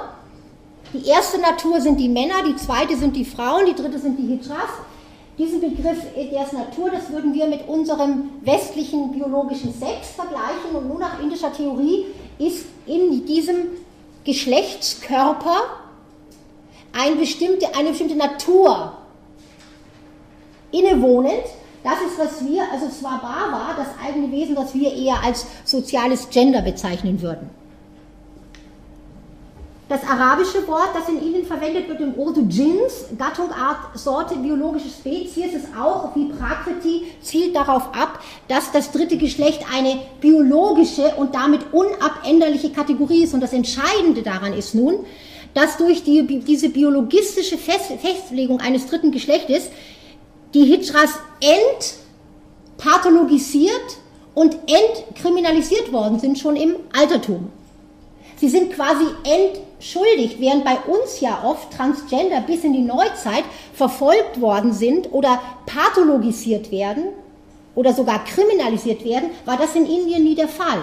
[0.93, 4.25] Die erste Natur sind die Männer, die zweite sind die Frauen, die dritte sind die
[4.25, 4.69] Hijras.
[5.37, 10.87] Diesen Begriff der ist Natur, das würden wir mit unserem westlichen biologischen Sex vergleichen und
[10.87, 12.07] nur nach indischer Theorie
[12.39, 13.67] ist in diesem
[14.25, 15.57] Geschlechtskörper
[16.91, 18.93] eine bestimmte, eine bestimmte Natur
[20.71, 21.43] innewohnend.
[21.83, 26.61] Das ist, was wir, also Swabhava, das eigene Wesen, was wir eher als soziales Gender
[26.61, 27.60] bezeichnen würden.
[29.91, 34.87] Das arabische Wort, das in Indien verwendet wird im Urdu Jins, Gattung, Art, Sorte, biologische
[34.87, 41.35] Spezies, ist auch wie Prakriti, zielt darauf ab, dass das dritte Geschlecht eine biologische und
[41.35, 43.33] damit unabänderliche Kategorie ist.
[43.33, 44.99] Und das Entscheidende daran ist nun,
[45.53, 49.71] dass durch die, diese biologistische Festlegung eines dritten Geschlechtes
[50.53, 51.19] die Hijras
[52.77, 53.97] entpathologisiert
[54.35, 57.49] und entkriminalisiert worden sind, schon im Altertum.
[58.37, 59.03] Sie sind quasi
[59.81, 65.41] entschuldigt, während bei uns ja oft Transgender bis in die Neuzeit verfolgt worden sind oder
[65.65, 67.05] pathologisiert werden
[67.73, 70.81] oder sogar kriminalisiert werden, war das in Indien nie der Fall.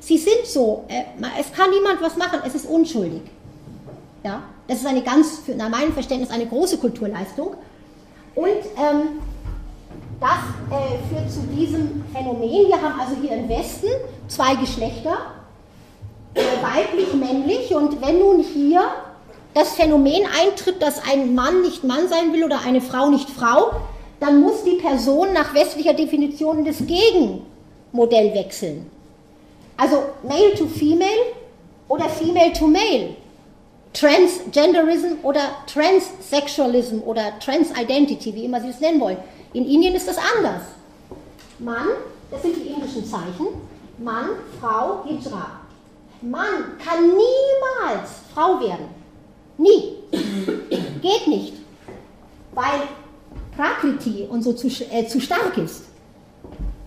[0.00, 1.02] Sie sind so, äh,
[1.38, 3.20] es kann niemand was machen, es ist unschuldig.
[4.24, 7.56] Ja, das ist eine ganz, nach meinem Verständnis, eine große Kulturleistung.
[8.34, 9.20] Und ähm,
[10.18, 10.30] das
[10.70, 12.68] äh, führt zu diesem Phänomen.
[12.68, 13.88] Wir haben also hier im Westen
[14.28, 15.18] zwei Geschlechter,
[16.38, 17.74] äh, weiblich, männlich.
[17.74, 18.82] Und wenn nun hier
[19.54, 23.72] das Phänomen eintritt, dass ein Mann nicht Mann sein will oder eine Frau nicht Frau,
[24.20, 28.90] dann muss die Person nach westlicher Definition das Gegenmodell wechseln.
[29.76, 31.08] Also Male to Female
[31.88, 33.16] oder Female to Male.
[33.92, 39.16] Transgenderism oder Transsexualism oder Transidentity, wie immer Sie es nennen wollen.
[39.54, 40.62] In Indien ist das anders.
[41.58, 41.88] Mann,
[42.30, 43.46] das sind die indischen Zeichen,
[43.98, 44.28] Mann,
[44.60, 45.57] Frau, Hijra.
[46.22, 48.88] Mann kann niemals Frau werden.
[49.56, 49.96] Nie.
[51.00, 51.54] Geht nicht.
[52.54, 52.82] Weil
[53.56, 55.84] Prakriti und so zu, äh, zu stark ist.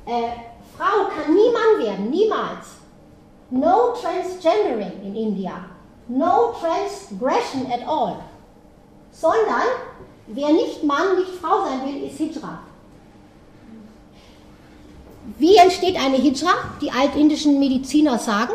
[0.05, 0.31] Äh,
[0.77, 2.67] Frau kann nie Mann werden, niemals.
[3.49, 5.65] No transgendering in India.
[6.07, 8.17] No transgression at all.
[9.11, 9.67] Sondern
[10.27, 12.59] wer nicht Mann, nicht Frau sein will, ist Hijra.
[15.37, 16.53] Wie entsteht eine Hijra?
[16.81, 18.53] Die altindischen Mediziner sagen,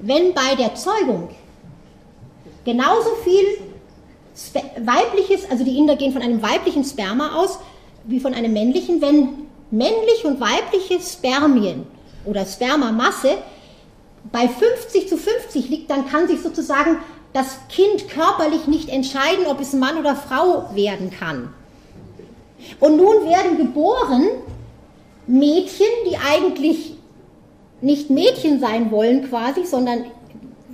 [0.00, 1.30] wenn bei der Zeugung
[2.64, 3.44] genauso viel
[4.84, 7.58] weibliches, also die Inder gehen von einem weiblichen Sperma aus,
[8.04, 11.86] wie von einem männlichen, wenn männlich und weibliche Spermien
[12.24, 13.38] oder Spermamasse
[14.32, 16.98] bei 50 zu 50 liegt, dann kann sich sozusagen
[17.32, 21.52] das Kind körperlich nicht entscheiden, ob es Mann oder Frau werden kann.
[22.80, 24.28] Und nun werden geboren
[25.26, 26.97] Mädchen, die eigentlich
[27.80, 30.04] nicht Mädchen sein wollen quasi, sondern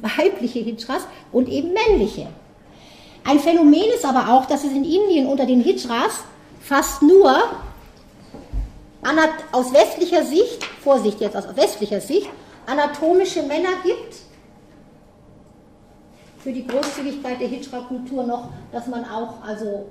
[0.00, 1.02] weibliche Hijras
[1.32, 2.26] und eben männliche.
[3.24, 6.24] Ein Phänomen ist aber auch, dass es in Indien unter den Hijras
[6.60, 7.34] fast nur
[9.52, 12.28] aus westlicher Sicht, Vorsicht jetzt aus westlicher Sicht,
[12.66, 14.16] anatomische Männer gibt,
[16.38, 19.86] für die Großzügigkeit der Hijra-Kultur noch, dass man auch also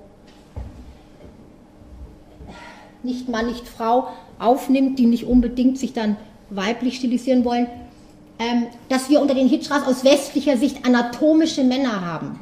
[3.02, 4.10] nicht Mann, nicht Frau
[4.40, 6.16] aufnimmt, die nicht unbedingt sich dann
[6.56, 7.68] weiblich stilisieren wollen,
[8.40, 12.40] ähm, dass wir unter den Hijras aus westlicher Sicht anatomische Männer haben,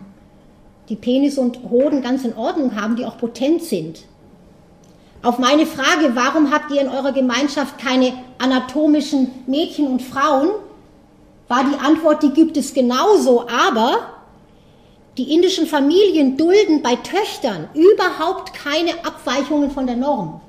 [0.89, 4.03] die Penis und Hoden ganz in Ordnung haben, die auch potent sind.
[5.23, 10.49] Auf meine Frage, warum habt ihr in eurer Gemeinschaft keine anatomischen Mädchen und Frauen,
[11.47, 13.97] war die Antwort, die gibt es genauso, aber
[15.17, 20.41] die indischen Familien dulden bei Töchtern überhaupt keine Abweichungen von der Norm.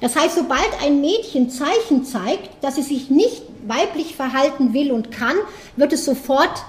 [0.00, 5.10] Das heißt, sobald ein Mädchen Zeichen zeigt, dass es sich nicht weiblich verhalten will und
[5.10, 5.36] kann,
[5.76, 6.64] wird es sofort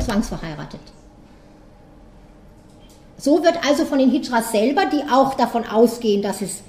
[0.00, 0.80] zwangsverheiratet.
[3.16, 6.62] So wird also von den Hijras selber, die auch davon ausgehen, dass es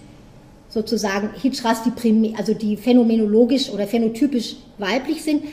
[0.69, 5.43] sozusagen Hijras, die, also die phänomenologisch oder phänotypisch weiblich sind,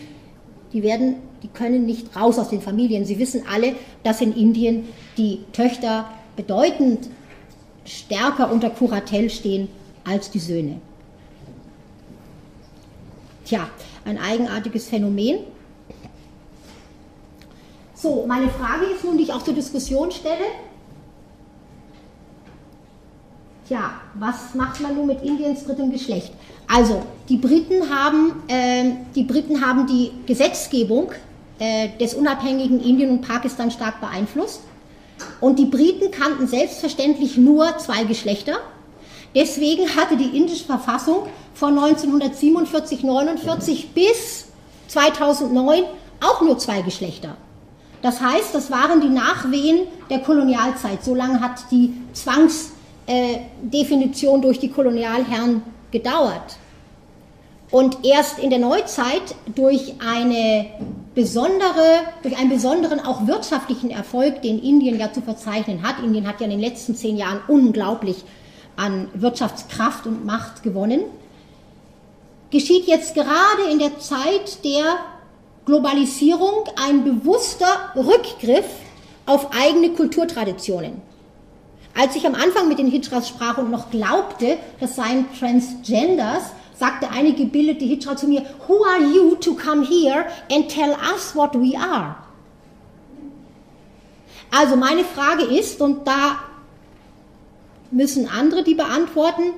[0.72, 3.04] die werden, die können nicht raus aus den Familien.
[3.04, 4.88] Sie wissen alle, dass in Indien
[5.18, 7.08] die Töchter bedeutend
[7.84, 9.68] stärker unter Kuratell stehen
[10.06, 10.80] als die Söhne.
[13.44, 13.68] Tja,
[14.04, 15.38] ein eigenartiges Phänomen.
[17.94, 20.44] So, meine Frage ist nun, die ich auch zur Diskussion stelle.
[23.66, 26.32] Tja, was macht man nun mit Indiens drittem Geschlecht?
[26.68, 31.12] Also, die Briten haben, äh, die, Briten haben die Gesetzgebung
[31.58, 34.60] äh, des unabhängigen Indien und Pakistan stark beeinflusst.
[35.40, 38.58] Und die Briten kannten selbstverständlich nur zwei Geschlechter.
[39.36, 44.46] Deswegen hatte die indische Verfassung von 1947-49 bis
[44.88, 45.84] 2009
[46.24, 47.36] auch nur zwei Geschlechter.
[48.00, 51.04] Das heißt, das waren die Nachwehen der Kolonialzeit.
[51.04, 55.60] So lange hat die Zwangsdefinition durch die Kolonialherren
[55.90, 56.56] gedauert.
[57.70, 60.64] Und erst in der Neuzeit durch, eine
[61.14, 66.40] besondere, durch einen besonderen auch wirtschaftlichen Erfolg, den Indien ja zu verzeichnen hat, Indien hat
[66.40, 68.24] ja in den letzten zehn Jahren unglaublich
[68.76, 71.00] an Wirtschaftskraft und Macht gewonnen,
[72.50, 74.98] geschieht jetzt gerade in der Zeit der
[75.64, 78.66] Globalisierung ein bewusster Rückgriff
[79.26, 81.02] auf eigene Kulturtraditionen.
[81.98, 87.10] Als ich am Anfang mit den Hijras sprach und noch glaubte, das seien Transgenders, sagte
[87.10, 91.54] eine gebildete Hijra zu mir, Who are you to come here and tell us what
[91.54, 92.16] we are?
[94.50, 96.38] Also meine Frage ist, und da
[97.96, 99.54] müssen andere die beantworten.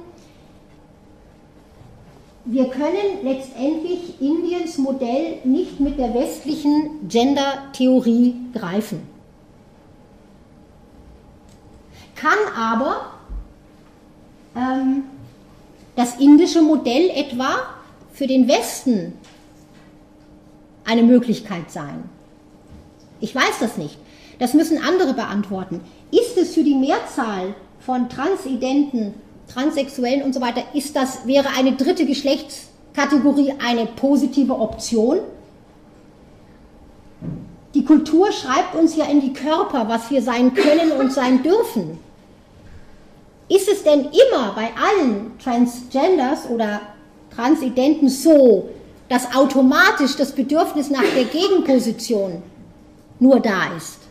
[2.44, 9.02] Wir können letztendlich Indiens Modell nicht mit der westlichen Gender-Theorie greifen.
[12.14, 13.12] Kann aber
[14.56, 15.02] ähm,
[15.96, 17.56] das indische Modell etwa
[18.12, 19.14] für den Westen
[20.84, 22.08] eine Möglichkeit sein?
[23.20, 23.98] Ich weiß das nicht.
[24.38, 25.80] Das müssen andere beantworten.
[26.12, 27.54] Ist es für die Mehrzahl
[27.88, 29.14] von Transidenten,
[29.50, 35.20] Transsexuellen und so weiter, ist das, wäre eine dritte Geschlechtskategorie eine positive Option?
[37.72, 41.98] Die Kultur schreibt uns ja in die Körper, was wir sein können und sein dürfen.
[43.48, 46.82] Ist es denn immer bei allen Transgenders oder
[47.34, 48.68] Transidenten so,
[49.08, 52.42] dass automatisch das Bedürfnis nach der Gegenposition
[53.18, 54.07] nur da ist?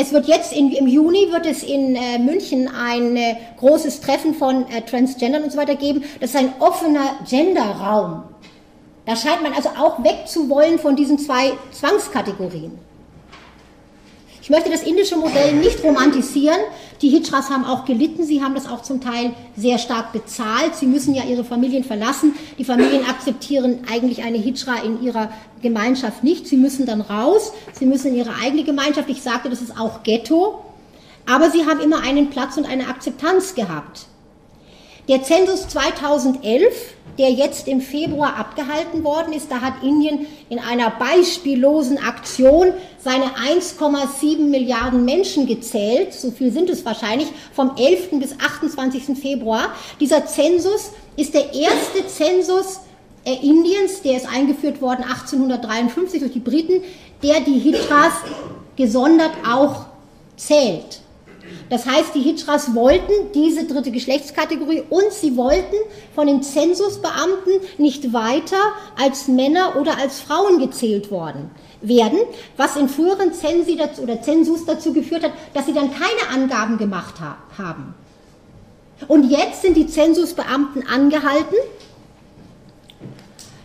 [0.00, 4.34] Es wird jetzt in, im Juni wird es in äh, München ein äh, großes Treffen
[4.34, 6.04] von äh, Transgendern und so weiter geben.
[6.20, 8.22] Das ist ein offener Genderraum.
[9.04, 12.78] Da scheint man also auch wegzuwollen von diesen zwei Zwangskategorien.
[14.40, 16.60] Ich möchte das indische Modell nicht romantisieren.
[17.02, 20.74] Die Hijras haben auch gelitten, sie haben das auch zum Teil sehr stark bezahlt.
[20.74, 22.34] Sie müssen ja ihre Familien verlassen.
[22.58, 25.30] Die Familien akzeptieren eigentlich eine Hijra in ihrer
[25.62, 26.46] Gemeinschaft nicht.
[26.46, 29.08] Sie müssen dann raus, sie müssen in ihre eigene Gemeinschaft.
[29.08, 30.62] Ich sagte, das ist auch Ghetto.
[31.26, 34.06] Aber sie haben immer einen Platz und eine Akzeptanz gehabt.
[35.08, 39.50] Der Zensus 2011 der jetzt im Februar abgehalten worden ist.
[39.50, 46.14] Da hat Indien in einer beispiellosen Aktion seine 1,7 Milliarden Menschen gezählt.
[46.14, 48.10] So viel sind es wahrscheinlich, vom 11.
[48.18, 49.18] bis 28.
[49.18, 49.74] Februar.
[50.00, 52.80] Dieser Zensus ist der erste Zensus
[53.24, 56.82] äh, Indiens, der ist eingeführt worden 1853 durch die Briten,
[57.22, 58.14] der die Hijras
[58.76, 59.86] gesondert auch
[60.36, 61.00] zählt.
[61.68, 65.76] Das heißt, die Hijras wollten diese dritte Geschlechtskategorie und sie wollten
[66.14, 68.56] von den Zensusbeamten nicht weiter
[68.98, 71.50] als Männer oder als Frauen gezählt worden
[71.82, 72.18] werden,
[72.56, 76.76] was in früheren Zensi dazu, oder Zensus dazu geführt hat, dass sie dann keine Angaben
[76.78, 77.14] gemacht
[77.56, 77.94] haben.
[79.08, 81.56] Und jetzt sind die Zensusbeamten angehalten,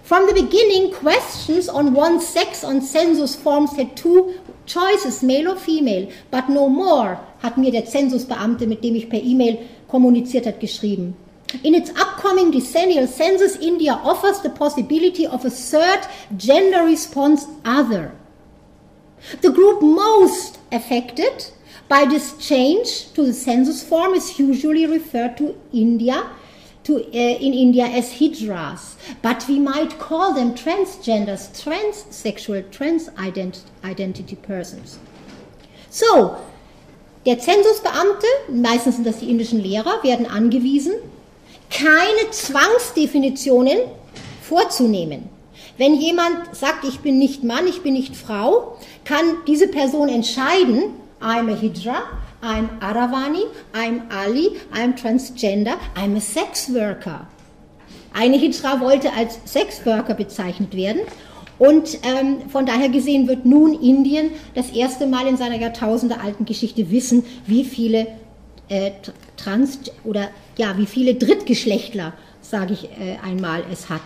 [0.05, 4.36] From the beginning, questions on one's sex on census forms had two
[4.66, 9.22] choices, male or female, but no more, hat mir der Zensusbeamte, mit dem ich per
[9.22, 11.16] E-Mail kommuniziert hat, geschrieben.
[11.63, 15.99] In its upcoming decennial census, India offers the possibility of a third
[16.38, 18.11] gender response other.
[19.41, 21.51] The group most affected
[21.88, 26.24] by this change to the census form is usually referred to India
[26.86, 33.09] to, uh, in India as hijras, but we might call them transgenders, transsexual, trans
[33.83, 34.99] identity persons.
[35.89, 36.38] So,
[37.25, 40.93] der Zensusbeamte, meistens sind das die indischen Lehrer, werden angewiesen,
[41.71, 43.79] keine Zwangsdefinitionen
[44.43, 45.29] vorzunehmen.
[45.77, 50.93] Wenn jemand sagt, ich bin nicht Mann, ich bin nicht Frau, kann diese Person entscheiden,
[51.19, 52.03] I'm a Hijra,
[52.45, 53.43] I'm Aravani,
[53.73, 57.25] I'm Ali, I'm transgender, I'm a sex worker.
[58.13, 61.01] Eine Hijra wollte als Sexworker bezeichnet werden
[61.57, 66.91] und ähm, von daher gesehen wird nun Indien das erste Mal in seiner jahrtausendealten Geschichte
[66.91, 68.05] wissen, wie viele
[68.69, 68.91] äh,
[69.37, 74.03] Trans- oder ja, wie viele Drittgeschlechtler, sage ich äh, einmal, es hat.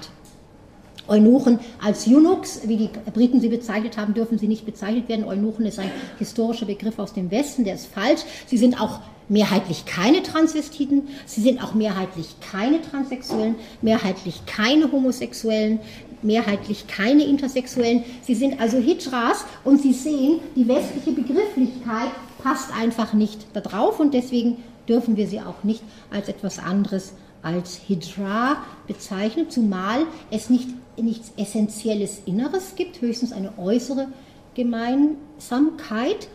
[1.09, 5.25] Eunuchen als Eunuchs, wie die Briten sie bezeichnet haben, dürfen sie nicht bezeichnet werden.
[5.25, 8.21] Eunuchen ist ein historischer Begriff aus dem Westen, der ist falsch.
[8.47, 15.79] Sie sind auch mehrheitlich keine Transvestiten, sie sind auch mehrheitlich keine Transsexuellen, mehrheitlich keine Homosexuellen,
[16.21, 18.03] mehrheitlich keine Intersexuellen.
[18.21, 22.09] Sie sind also Hijras und Sie sehen, die westliche Begrifflichkeit
[22.43, 24.57] passt einfach nicht darauf und deswegen
[24.87, 30.67] dürfen wir sie auch nicht als etwas anderes als Hijra bezeichnen, zumal es nicht,
[30.97, 34.07] nichts essentielles Inneres gibt, höchstens eine äußere
[34.55, 36.27] Gemeinsamkeit.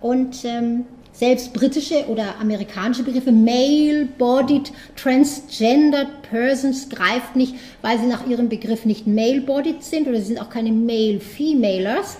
[0.00, 8.26] Und ähm, selbst britische oder amerikanische Begriffe, male-bodied, transgendered persons, greift nicht, weil sie nach
[8.28, 12.18] ihrem Begriff nicht male-bodied sind oder sie sind auch keine male-femalers.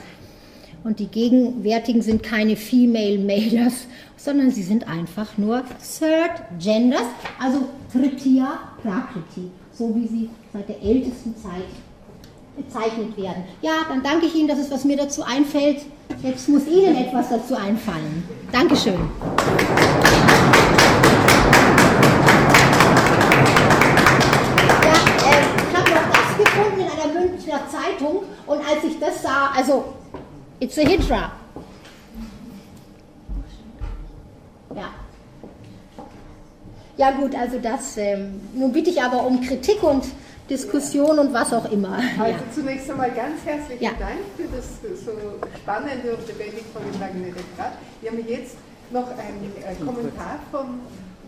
[0.82, 3.86] Und die gegenwärtigen sind keine female-malers
[4.18, 5.62] sondern sie sind einfach nur
[5.98, 7.06] Third Genders,
[7.40, 11.64] also Tritiya Prakriti, so wie sie seit der ältesten Zeit
[12.56, 13.44] bezeichnet werden.
[13.62, 15.82] Ja, dann danke ich Ihnen, dass es was mir dazu einfällt.
[16.22, 18.24] Jetzt muss Ihnen etwas dazu einfallen.
[18.52, 18.94] Dankeschön.
[25.24, 29.52] Äh, ich habe noch das gefunden in einer Münchner Zeitung und als ich das sah,
[29.56, 29.94] also,
[30.60, 31.32] it's a Hijra.
[34.74, 34.90] Ja.
[36.98, 40.04] Ja gut, also das, ähm, nun bitte ich aber um Kritik und
[40.50, 41.96] Diskussion und was auch immer.
[42.18, 42.38] Also ja.
[42.52, 43.90] zunächst einmal ganz herzlichen ja.
[43.98, 45.12] Dank für das so
[45.62, 47.78] spannende und lebendig vorgetragene Referat.
[48.00, 48.56] Wir haben jetzt
[48.90, 50.80] noch einen äh, Kommentar von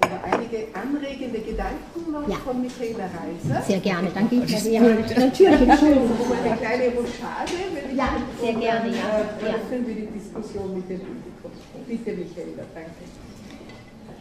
[0.03, 2.37] oder einige anregende Gedanken noch ja.
[2.37, 3.63] von Michaela Reiser.
[3.63, 4.49] Sehr gerne, danke Ihnen.
[4.49, 6.11] Ja, natürlich, Entschuldigung.
[6.43, 8.09] Eine kleine Rochade, wenn ich Ja,
[8.41, 9.23] sehr gerne, ja.
[9.41, 11.53] Dann führen wir die Diskussion mit dem Publikum.
[11.87, 13.30] Bitte, Michaela, danke.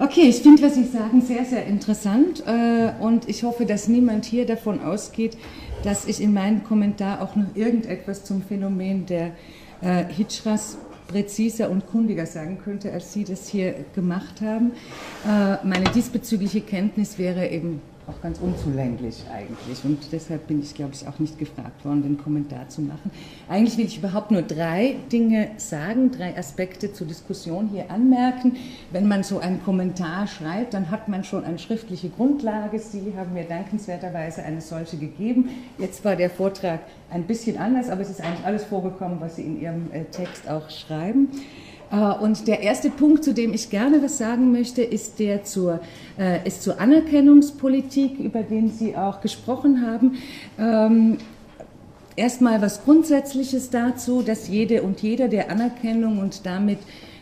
[0.02, 4.24] Okay, ich finde, was Sie sagen, sehr, sehr interessant äh, und ich hoffe, dass niemand
[4.24, 5.38] hier davon ausgeht,
[5.84, 9.32] dass ich in meinem Kommentar auch noch irgendetwas zum Phänomen der
[9.82, 10.78] äh, Hitchras
[11.10, 14.72] präziser und kundiger sagen könnte, als Sie das hier gemacht haben.
[15.28, 19.84] Äh, meine diesbezügliche Kenntnis wäre eben auch ganz unzulänglich eigentlich.
[19.84, 23.12] Und deshalb bin ich, glaube ich, auch nicht gefragt worden, den Kommentar zu machen.
[23.48, 28.58] Eigentlich will ich überhaupt nur drei Dinge sagen, drei Aspekte zur Diskussion hier anmerken.
[28.92, 32.80] Wenn man so einen Kommentar schreibt, dann hat man schon eine schriftliche Grundlage.
[32.80, 35.50] Sie haben mir dankenswerterweise eine solche gegeben.
[35.78, 36.80] Jetzt war der Vortrag
[37.12, 40.50] ein bisschen anders, aber es ist eigentlich alles vorgekommen, was Sie in Ihrem äh, Text
[40.50, 41.30] auch schreiben.
[41.92, 45.80] Äh, und der erste Punkt, zu dem ich gerne was sagen möchte, ist der zur,
[46.18, 50.18] äh, ist zur Anerkennungspolitik, über den Sie auch gesprochen haben.
[50.58, 51.18] Ähm,
[52.16, 56.80] erstmal was Grundsätzliches dazu, dass jede und jeder der Anerkennung und damit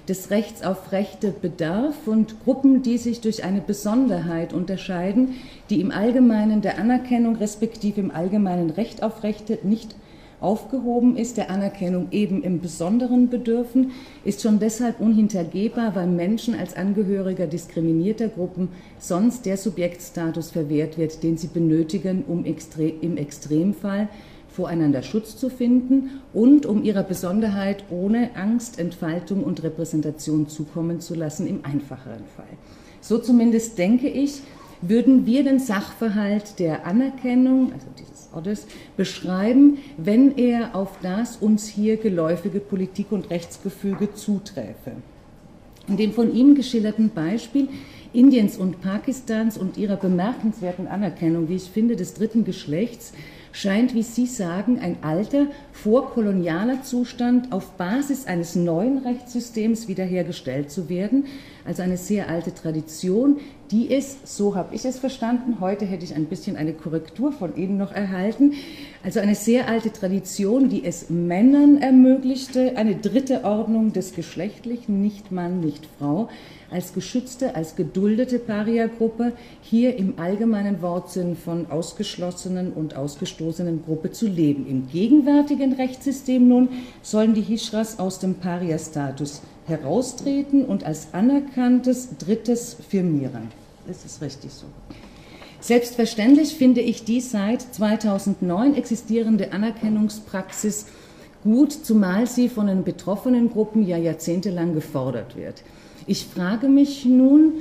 [0.07, 5.35] des Rechts auf Rechte bedarf und Gruppen, die sich durch eine Besonderheit unterscheiden,
[5.69, 9.95] die im Allgemeinen der Anerkennung respektive im allgemeinen Recht auf Rechte nicht
[10.39, 13.91] aufgehoben ist, der Anerkennung eben im Besonderen bedürfen,
[14.23, 18.69] ist schon deshalb unhintergehbar, weil Menschen als Angehöriger diskriminierter Gruppen
[18.99, 24.09] sonst der Subjektstatus verwehrt wird, den sie benötigen, um im Extremfall
[24.49, 31.13] voreinander Schutz zu finden und um ihrer Besonderheit ohne Angst, Entfaltung und Repräsentation zukommen zu
[31.13, 32.45] lassen im einfacheren Fall.
[32.99, 34.41] So zumindest denke ich,
[34.81, 41.67] würden wir den Sachverhalt der Anerkennung, also dieses Ortes, beschreiben, wenn er auf das uns
[41.67, 44.91] hier geläufige Politik- und Rechtsgefüge zuträfe.
[45.87, 47.67] In dem von ihm geschilderten Beispiel
[48.13, 53.13] Indiens und Pakistans und ihrer bemerkenswerten Anerkennung, wie ich finde, des dritten Geschlechts,
[53.57, 60.89] scheint, wie Sie sagen, ein alter, vorkolonialer Zustand auf Basis eines neuen Rechtssystems wiederhergestellt zu
[60.89, 61.25] werden.
[61.65, 63.37] Also eine sehr alte Tradition,
[63.71, 67.55] die es, so habe ich es verstanden, heute hätte ich ein bisschen eine Korrektur von
[67.55, 68.53] Ihnen noch erhalten,
[69.03, 75.31] also eine sehr alte Tradition, die es Männern ermöglichte, eine dritte Ordnung des Geschlechtlichen, nicht
[75.31, 76.29] Mann, nicht Frau,
[76.69, 84.27] als geschützte, als geduldete Paria-Gruppe hier im allgemeinen Wortsinn von ausgeschlossenen und ausgestoßenen Gruppe zu
[84.27, 84.67] leben.
[84.67, 86.69] Im gegenwärtigen Rechtssystem nun
[87.01, 93.49] sollen die Hishras aus dem Paria-Status heraustreten und als anerkanntes Drittes firmieren.
[93.87, 94.65] Das ist richtig so.
[95.59, 100.85] Selbstverständlich finde ich die seit 2009 existierende Anerkennungspraxis
[101.43, 105.63] gut, zumal sie von den betroffenen Gruppen ja jahrzehntelang gefordert wird.
[106.07, 107.53] Ich frage mich nun,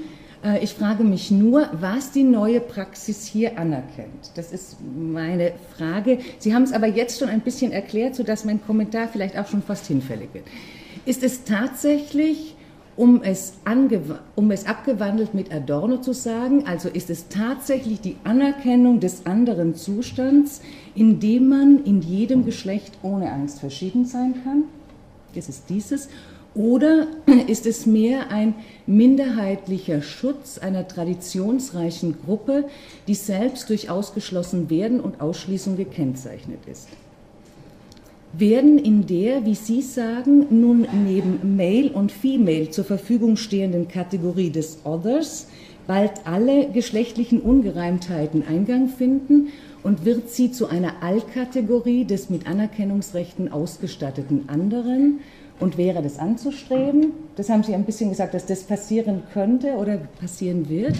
[0.44, 4.30] äh, ich frage mich nur, was die neue Praxis hier anerkennt.
[4.36, 6.20] Das ist meine Frage.
[6.38, 9.62] Sie haben es aber jetzt schon ein bisschen erklärt, sodass mein Kommentar vielleicht auch schon
[9.62, 10.44] fast hinfällig wird.
[11.04, 12.54] Ist es tatsächlich,
[12.96, 13.54] um es,
[14.36, 19.74] um es abgewandelt mit Adorno zu sagen, also ist es tatsächlich die Anerkennung des anderen
[19.74, 20.62] Zustands,
[20.94, 24.64] in dem man in jedem Geschlecht ohne Angst verschieden sein kann?
[25.34, 26.08] Ist es dieses?
[26.56, 27.06] Oder
[27.48, 28.54] ist es mehr ein
[28.86, 32.64] minderheitlicher Schutz einer traditionsreichen Gruppe,
[33.06, 36.88] die selbst durch ausgeschlossen werden und Ausschließung gekennzeichnet ist?
[38.32, 44.50] Werden in der, wie Sie sagen, nun neben Male und Female zur Verfügung stehenden Kategorie
[44.50, 45.46] des Others
[45.86, 49.48] bald alle geschlechtlichen Ungereimtheiten Eingang finden
[49.82, 55.20] und wird sie zu einer Allkategorie des mit Anerkennungsrechten ausgestatteten anderen
[55.60, 57.12] und wäre das anzustreben?
[57.36, 60.94] Das haben Sie ein bisschen gesagt, dass das passieren könnte oder passieren wird.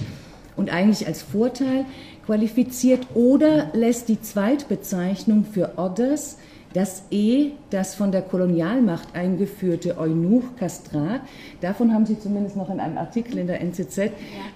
[0.56, 1.84] Und eigentlich als Vorteil
[2.24, 6.38] qualifiziert oder lässt die Zweitbezeichnung für Others
[6.76, 11.22] das E, das von der Kolonialmacht eingeführte Eunuch Castrat,
[11.62, 13.98] davon haben Sie zumindest noch in einem Artikel in der NZZ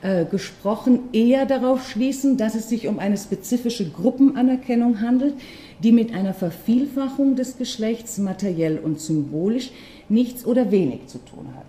[0.03, 5.33] äh, gesprochen, eher darauf schließen, dass es sich um eine spezifische Gruppenanerkennung handelt,
[5.83, 9.70] die mit einer Vervielfachung des Geschlechts materiell und symbolisch
[10.09, 11.66] nichts oder wenig zu tun hat.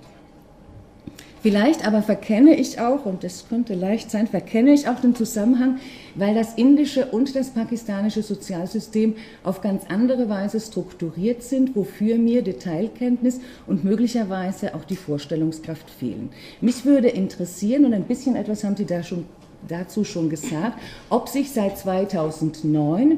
[1.41, 5.79] Vielleicht aber verkenne ich auch, und das könnte leicht sein, verkenne ich auch den Zusammenhang,
[6.13, 12.43] weil das indische und das pakistanische Sozialsystem auf ganz andere Weise strukturiert sind, wofür mir
[12.43, 16.29] Detailkenntnis und möglicherweise auch die Vorstellungskraft fehlen.
[16.61, 19.25] Mich würde interessieren, und ein bisschen etwas haben Sie da schon,
[19.67, 20.77] dazu schon gesagt,
[21.09, 23.17] ob sich seit 2009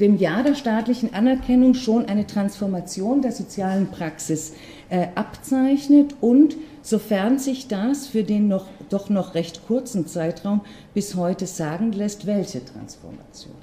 [0.00, 4.54] dem Jahr der staatlichen Anerkennung schon eine Transformation der sozialen Praxis
[4.90, 10.62] äh, abzeichnet und sofern sich das für den noch, doch noch recht kurzen Zeitraum
[10.94, 13.54] bis heute sagen lässt, welche Transformation.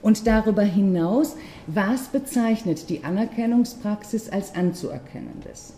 [0.00, 5.74] Und darüber hinaus, was bezeichnet die Anerkennungspraxis als anzuerkennendes?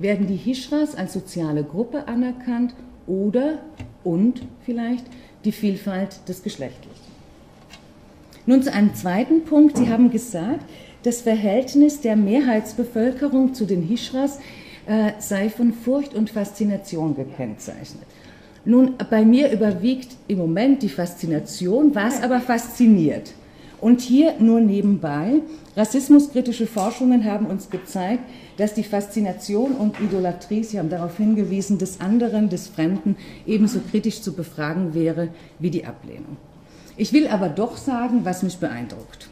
[0.00, 2.74] Werden die Hishras als soziale Gruppe anerkannt
[3.06, 3.58] oder
[4.02, 5.06] und vielleicht
[5.44, 6.91] die Vielfalt des Geschlechtlichen?
[8.46, 9.76] Nun zu einem zweiten Punkt.
[9.76, 10.64] Sie haben gesagt,
[11.02, 14.38] das Verhältnis der Mehrheitsbevölkerung zu den Hishras
[14.86, 18.06] äh, sei von Furcht und Faszination gekennzeichnet.
[18.64, 23.32] Nun, bei mir überwiegt im Moment die Faszination, was aber fasziniert.
[23.80, 25.40] Und hier nur nebenbei,
[25.76, 28.22] rassismuskritische Forschungen haben uns gezeigt,
[28.56, 34.22] dass die Faszination und Idolatrie, Sie haben darauf hingewiesen, des anderen, des Fremden ebenso kritisch
[34.22, 36.36] zu befragen wäre wie die Ablehnung.
[36.96, 39.28] Ich will aber doch sagen, was mich beeindruckt.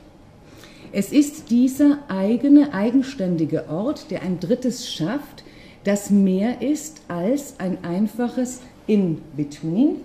[0.92, 5.44] Es ist dieser eigene, eigenständige Ort, der ein Drittes schafft,
[5.84, 9.96] das mehr ist als ein einfaches In-Between,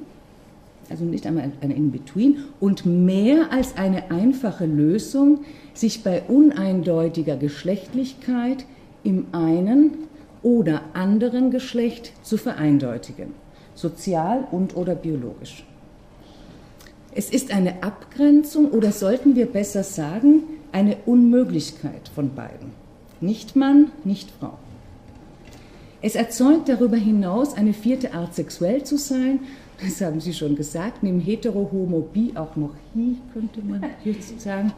[0.89, 5.39] also nicht einmal ein In-Between, und mehr als eine einfache Lösung,
[5.73, 8.65] sich bei uneindeutiger Geschlechtlichkeit
[9.03, 9.91] im einen
[10.43, 13.33] oder anderen Geschlecht zu vereindeutigen,
[13.73, 15.65] sozial und oder biologisch.
[17.17, 20.43] Es ist eine Abgrenzung oder sollten wir besser sagen,
[20.73, 22.71] eine Unmöglichkeit von beiden.
[23.21, 24.57] Nicht Mann, nicht Frau.
[26.01, 29.39] Es erzeugt darüber hinaus eine vierte Art, sexuell zu sein.
[29.81, 34.41] Das haben Sie schon gesagt, neben hetero, homo, bi auch noch hi, könnte man jetzt
[34.41, 34.73] sagen.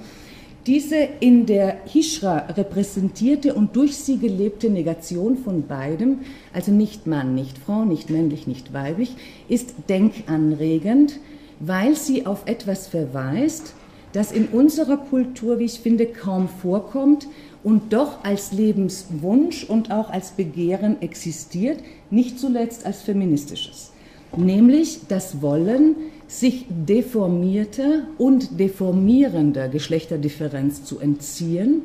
[0.68, 6.20] Diese in der Hishra repräsentierte und durch sie gelebte Negation von beidem,
[6.54, 9.16] also nicht Mann, nicht Frau, nicht männlich, nicht weiblich,
[9.50, 11.20] ist denkanregend,
[11.60, 13.74] weil sie auf etwas verweist,
[14.14, 17.28] das in unserer Kultur, wie ich finde, kaum vorkommt
[17.64, 21.80] und doch als Lebenswunsch und auch als Begehren existiert,
[22.10, 23.92] nicht zuletzt als feministisches,
[24.36, 25.96] nämlich das Wollen,
[26.28, 31.84] sich deformierter und deformierender Geschlechterdifferenz zu entziehen,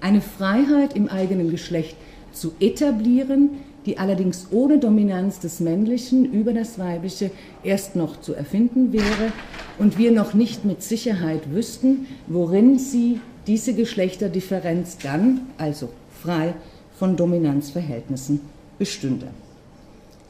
[0.00, 1.96] eine Freiheit im eigenen Geschlecht
[2.32, 3.50] zu etablieren,
[3.86, 7.30] die allerdings ohne Dominanz des Männlichen über das Weibliche
[7.62, 9.32] erst noch zu erfinden wäre
[9.78, 15.88] und wir noch nicht mit Sicherheit wüssten, worin sie diese Geschlechterdifferenz dann, also
[16.20, 16.54] frei
[16.98, 18.40] von Dominanzverhältnissen,
[18.78, 19.28] bestünde.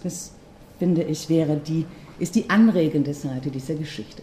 [0.03, 0.33] Das
[0.79, 1.87] finde ich wäre die,
[2.19, 4.23] ist die anregende Seite dieser Geschichte.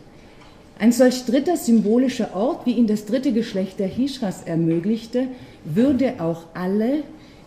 [0.79, 5.27] Ein solch dritter symbolischer Ort, wie ihn das dritte Geschlecht der Hishras ermöglichte,
[5.65, 7.03] würde auch alle,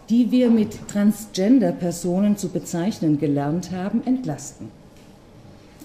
[0.09, 4.69] die wir mit Transgender-Personen zu bezeichnen gelernt haben, entlasten.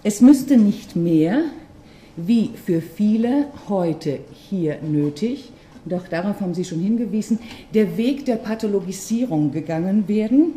[0.04, 1.44] Es müsste nicht mehr,
[2.18, 4.20] wie für viele heute
[4.50, 5.52] hier nötig,
[5.84, 7.40] und auch darauf haben Sie schon hingewiesen,
[7.74, 10.54] der Weg der Pathologisierung gegangen werden,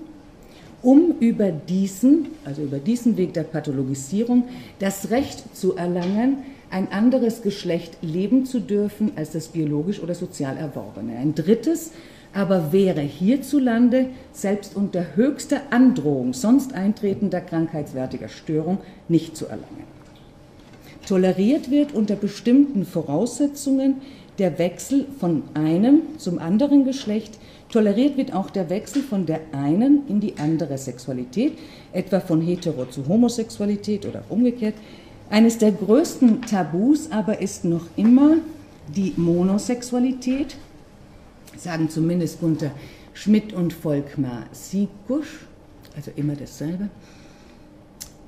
[0.83, 4.45] um über diesen, also über diesen Weg der Pathologisierung,
[4.79, 6.39] das Recht zu erlangen,
[6.71, 11.17] ein anderes Geschlecht leben zu dürfen als das biologisch oder sozial erworbene.
[11.17, 11.93] Ein drittes
[12.35, 18.79] aber wäre hierzulande selbst unter höchster Androhung sonst eintretender krankheitswertiger Störung
[19.09, 19.95] nicht zu erlangen.
[21.07, 24.01] Toleriert wird unter bestimmten Voraussetzungen
[24.39, 27.39] der Wechsel von einem zum anderen Geschlecht,
[27.71, 31.53] toleriert wird auch der Wechsel von der einen in die andere Sexualität,
[31.93, 34.75] etwa von hetero zu Homosexualität oder umgekehrt.
[35.31, 38.39] Eines der größten Tabus aber ist noch immer
[38.95, 40.57] die Monosexualität,
[41.57, 42.71] sagen zumindest Gunther
[43.13, 45.47] Schmidt und Volkmar Siegbusch,
[45.97, 46.89] also immer dasselbe,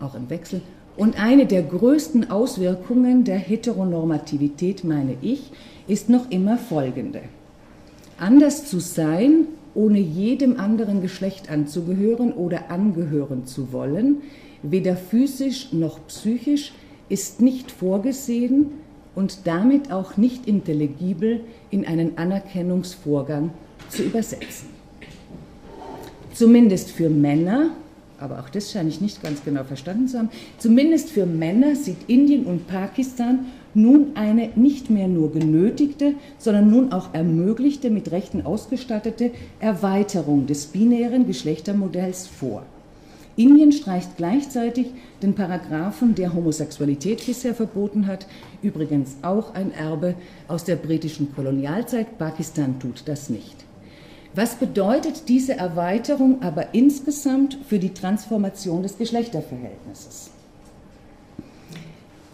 [0.01, 0.63] auch im Wechsel.
[0.97, 5.51] Und eine der größten Auswirkungen der Heteronormativität, meine ich,
[5.89, 7.23] ist noch immer folgende.
[8.19, 14.23] Anders zu sein, ohne jedem anderen Geschlecht anzugehören oder angehören zu wollen,
[14.63, 16.73] weder physisch noch psychisch,
[17.09, 18.71] ist nicht vorgesehen
[19.17, 21.41] und damit auch nicht intelligibel
[21.73, 23.51] in einen Anerkennungsvorgang
[23.89, 24.69] zu übersetzen.
[26.33, 27.71] Zumindest für Männer
[28.19, 32.09] aber auch das scheine ich nicht ganz genau verstanden zu haben, zumindest für Männer sieht
[32.09, 38.47] Indien und Pakistan nun eine nicht mehr nur genötigte, sondern nun auch ermöglichte, mit Rechten
[38.47, 42.65] ausgestattete Erweiterung des binären Geschlechtermodells vor.
[43.37, 44.87] Indien streicht gleichzeitig
[45.23, 48.27] den Paragraphen, der Homosexualität bisher verboten hat,
[48.63, 50.15] übrigens auch ein Erbe
[50.49, 52.17] aus der britischen Kolonialzeit.
[52.19, 53.67] Pakistan tut das nicht.
[54.35, 60.31] Was bedeutet diese Erweiterung aber insgesamt für die Transformation des Geschlechterverhältnisses?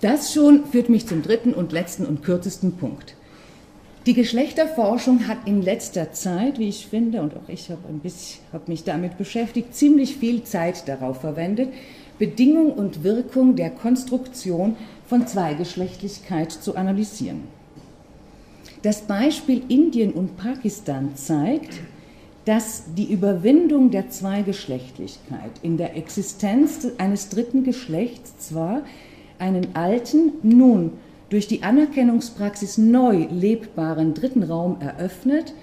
[0.01, 3.15] Das schon führt mich zum dritten und letzten und kürzesten Punkt.
[4.05, 7.83] Die Geschlechterforschung hat in letzter Zeit, wie ich finde, und auch ich habe
[8.53, 11.69] habe mich damit beschäftigt, ziemlich viel Zeit darauf verwendet,
[12.19, 14.77] Bedingung und Wirkung der Konstruktion
[15.07, 17.43] von Zweigeschlechtlichkeit zu analysieren.
[18.83, 21.75] Das Beispiel Indien und Pakistan zeigt,
[22.45, 28.83] dass die Überwindung der Zweigeschlechtlichkeit in der Existenz eines dritten Geschlechts zwar
[29.39, 30.93] einen alten, nun
[31.33, 35.55] durch die Anerkennungspraxis neu lebbaren dritten Raum eröffnet,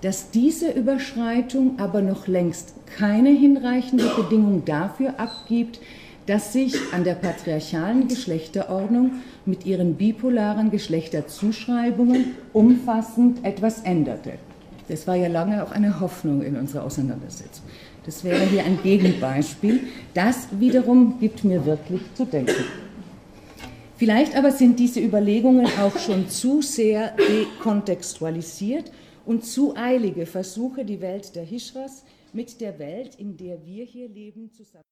[0.00, 5.80] dass diese Überschreitung aber noch längst keine hinreichende Bedingung dafür abgibt,
[6.24, 9.12] dass sich an der patriarchalen Geschlechterordnung
[9.44, 14.32] mit ihren bipolaren Geschlechterzuschreibungen umfassend etwas änderte.
[14.88, 17.66] Das war ja lange auch eine Hoffnung in unserer Auseinandersetzung.
[18.06, 19.80] Das wäre hier ein Gegenbeispiel.
[20.14, 22.64] Das wiederum gibt mir wirklich zu denken.
[23.98, 28.92] Vielleicht aber sind diese Überlegungen auch schon zu sehr dekontextualisiert
[29.26, 34.08] und zu eilige Versuche, die Welt der Hishras mit der Welt, in der wir hier
[34.08, 34.84] leben, zusammen.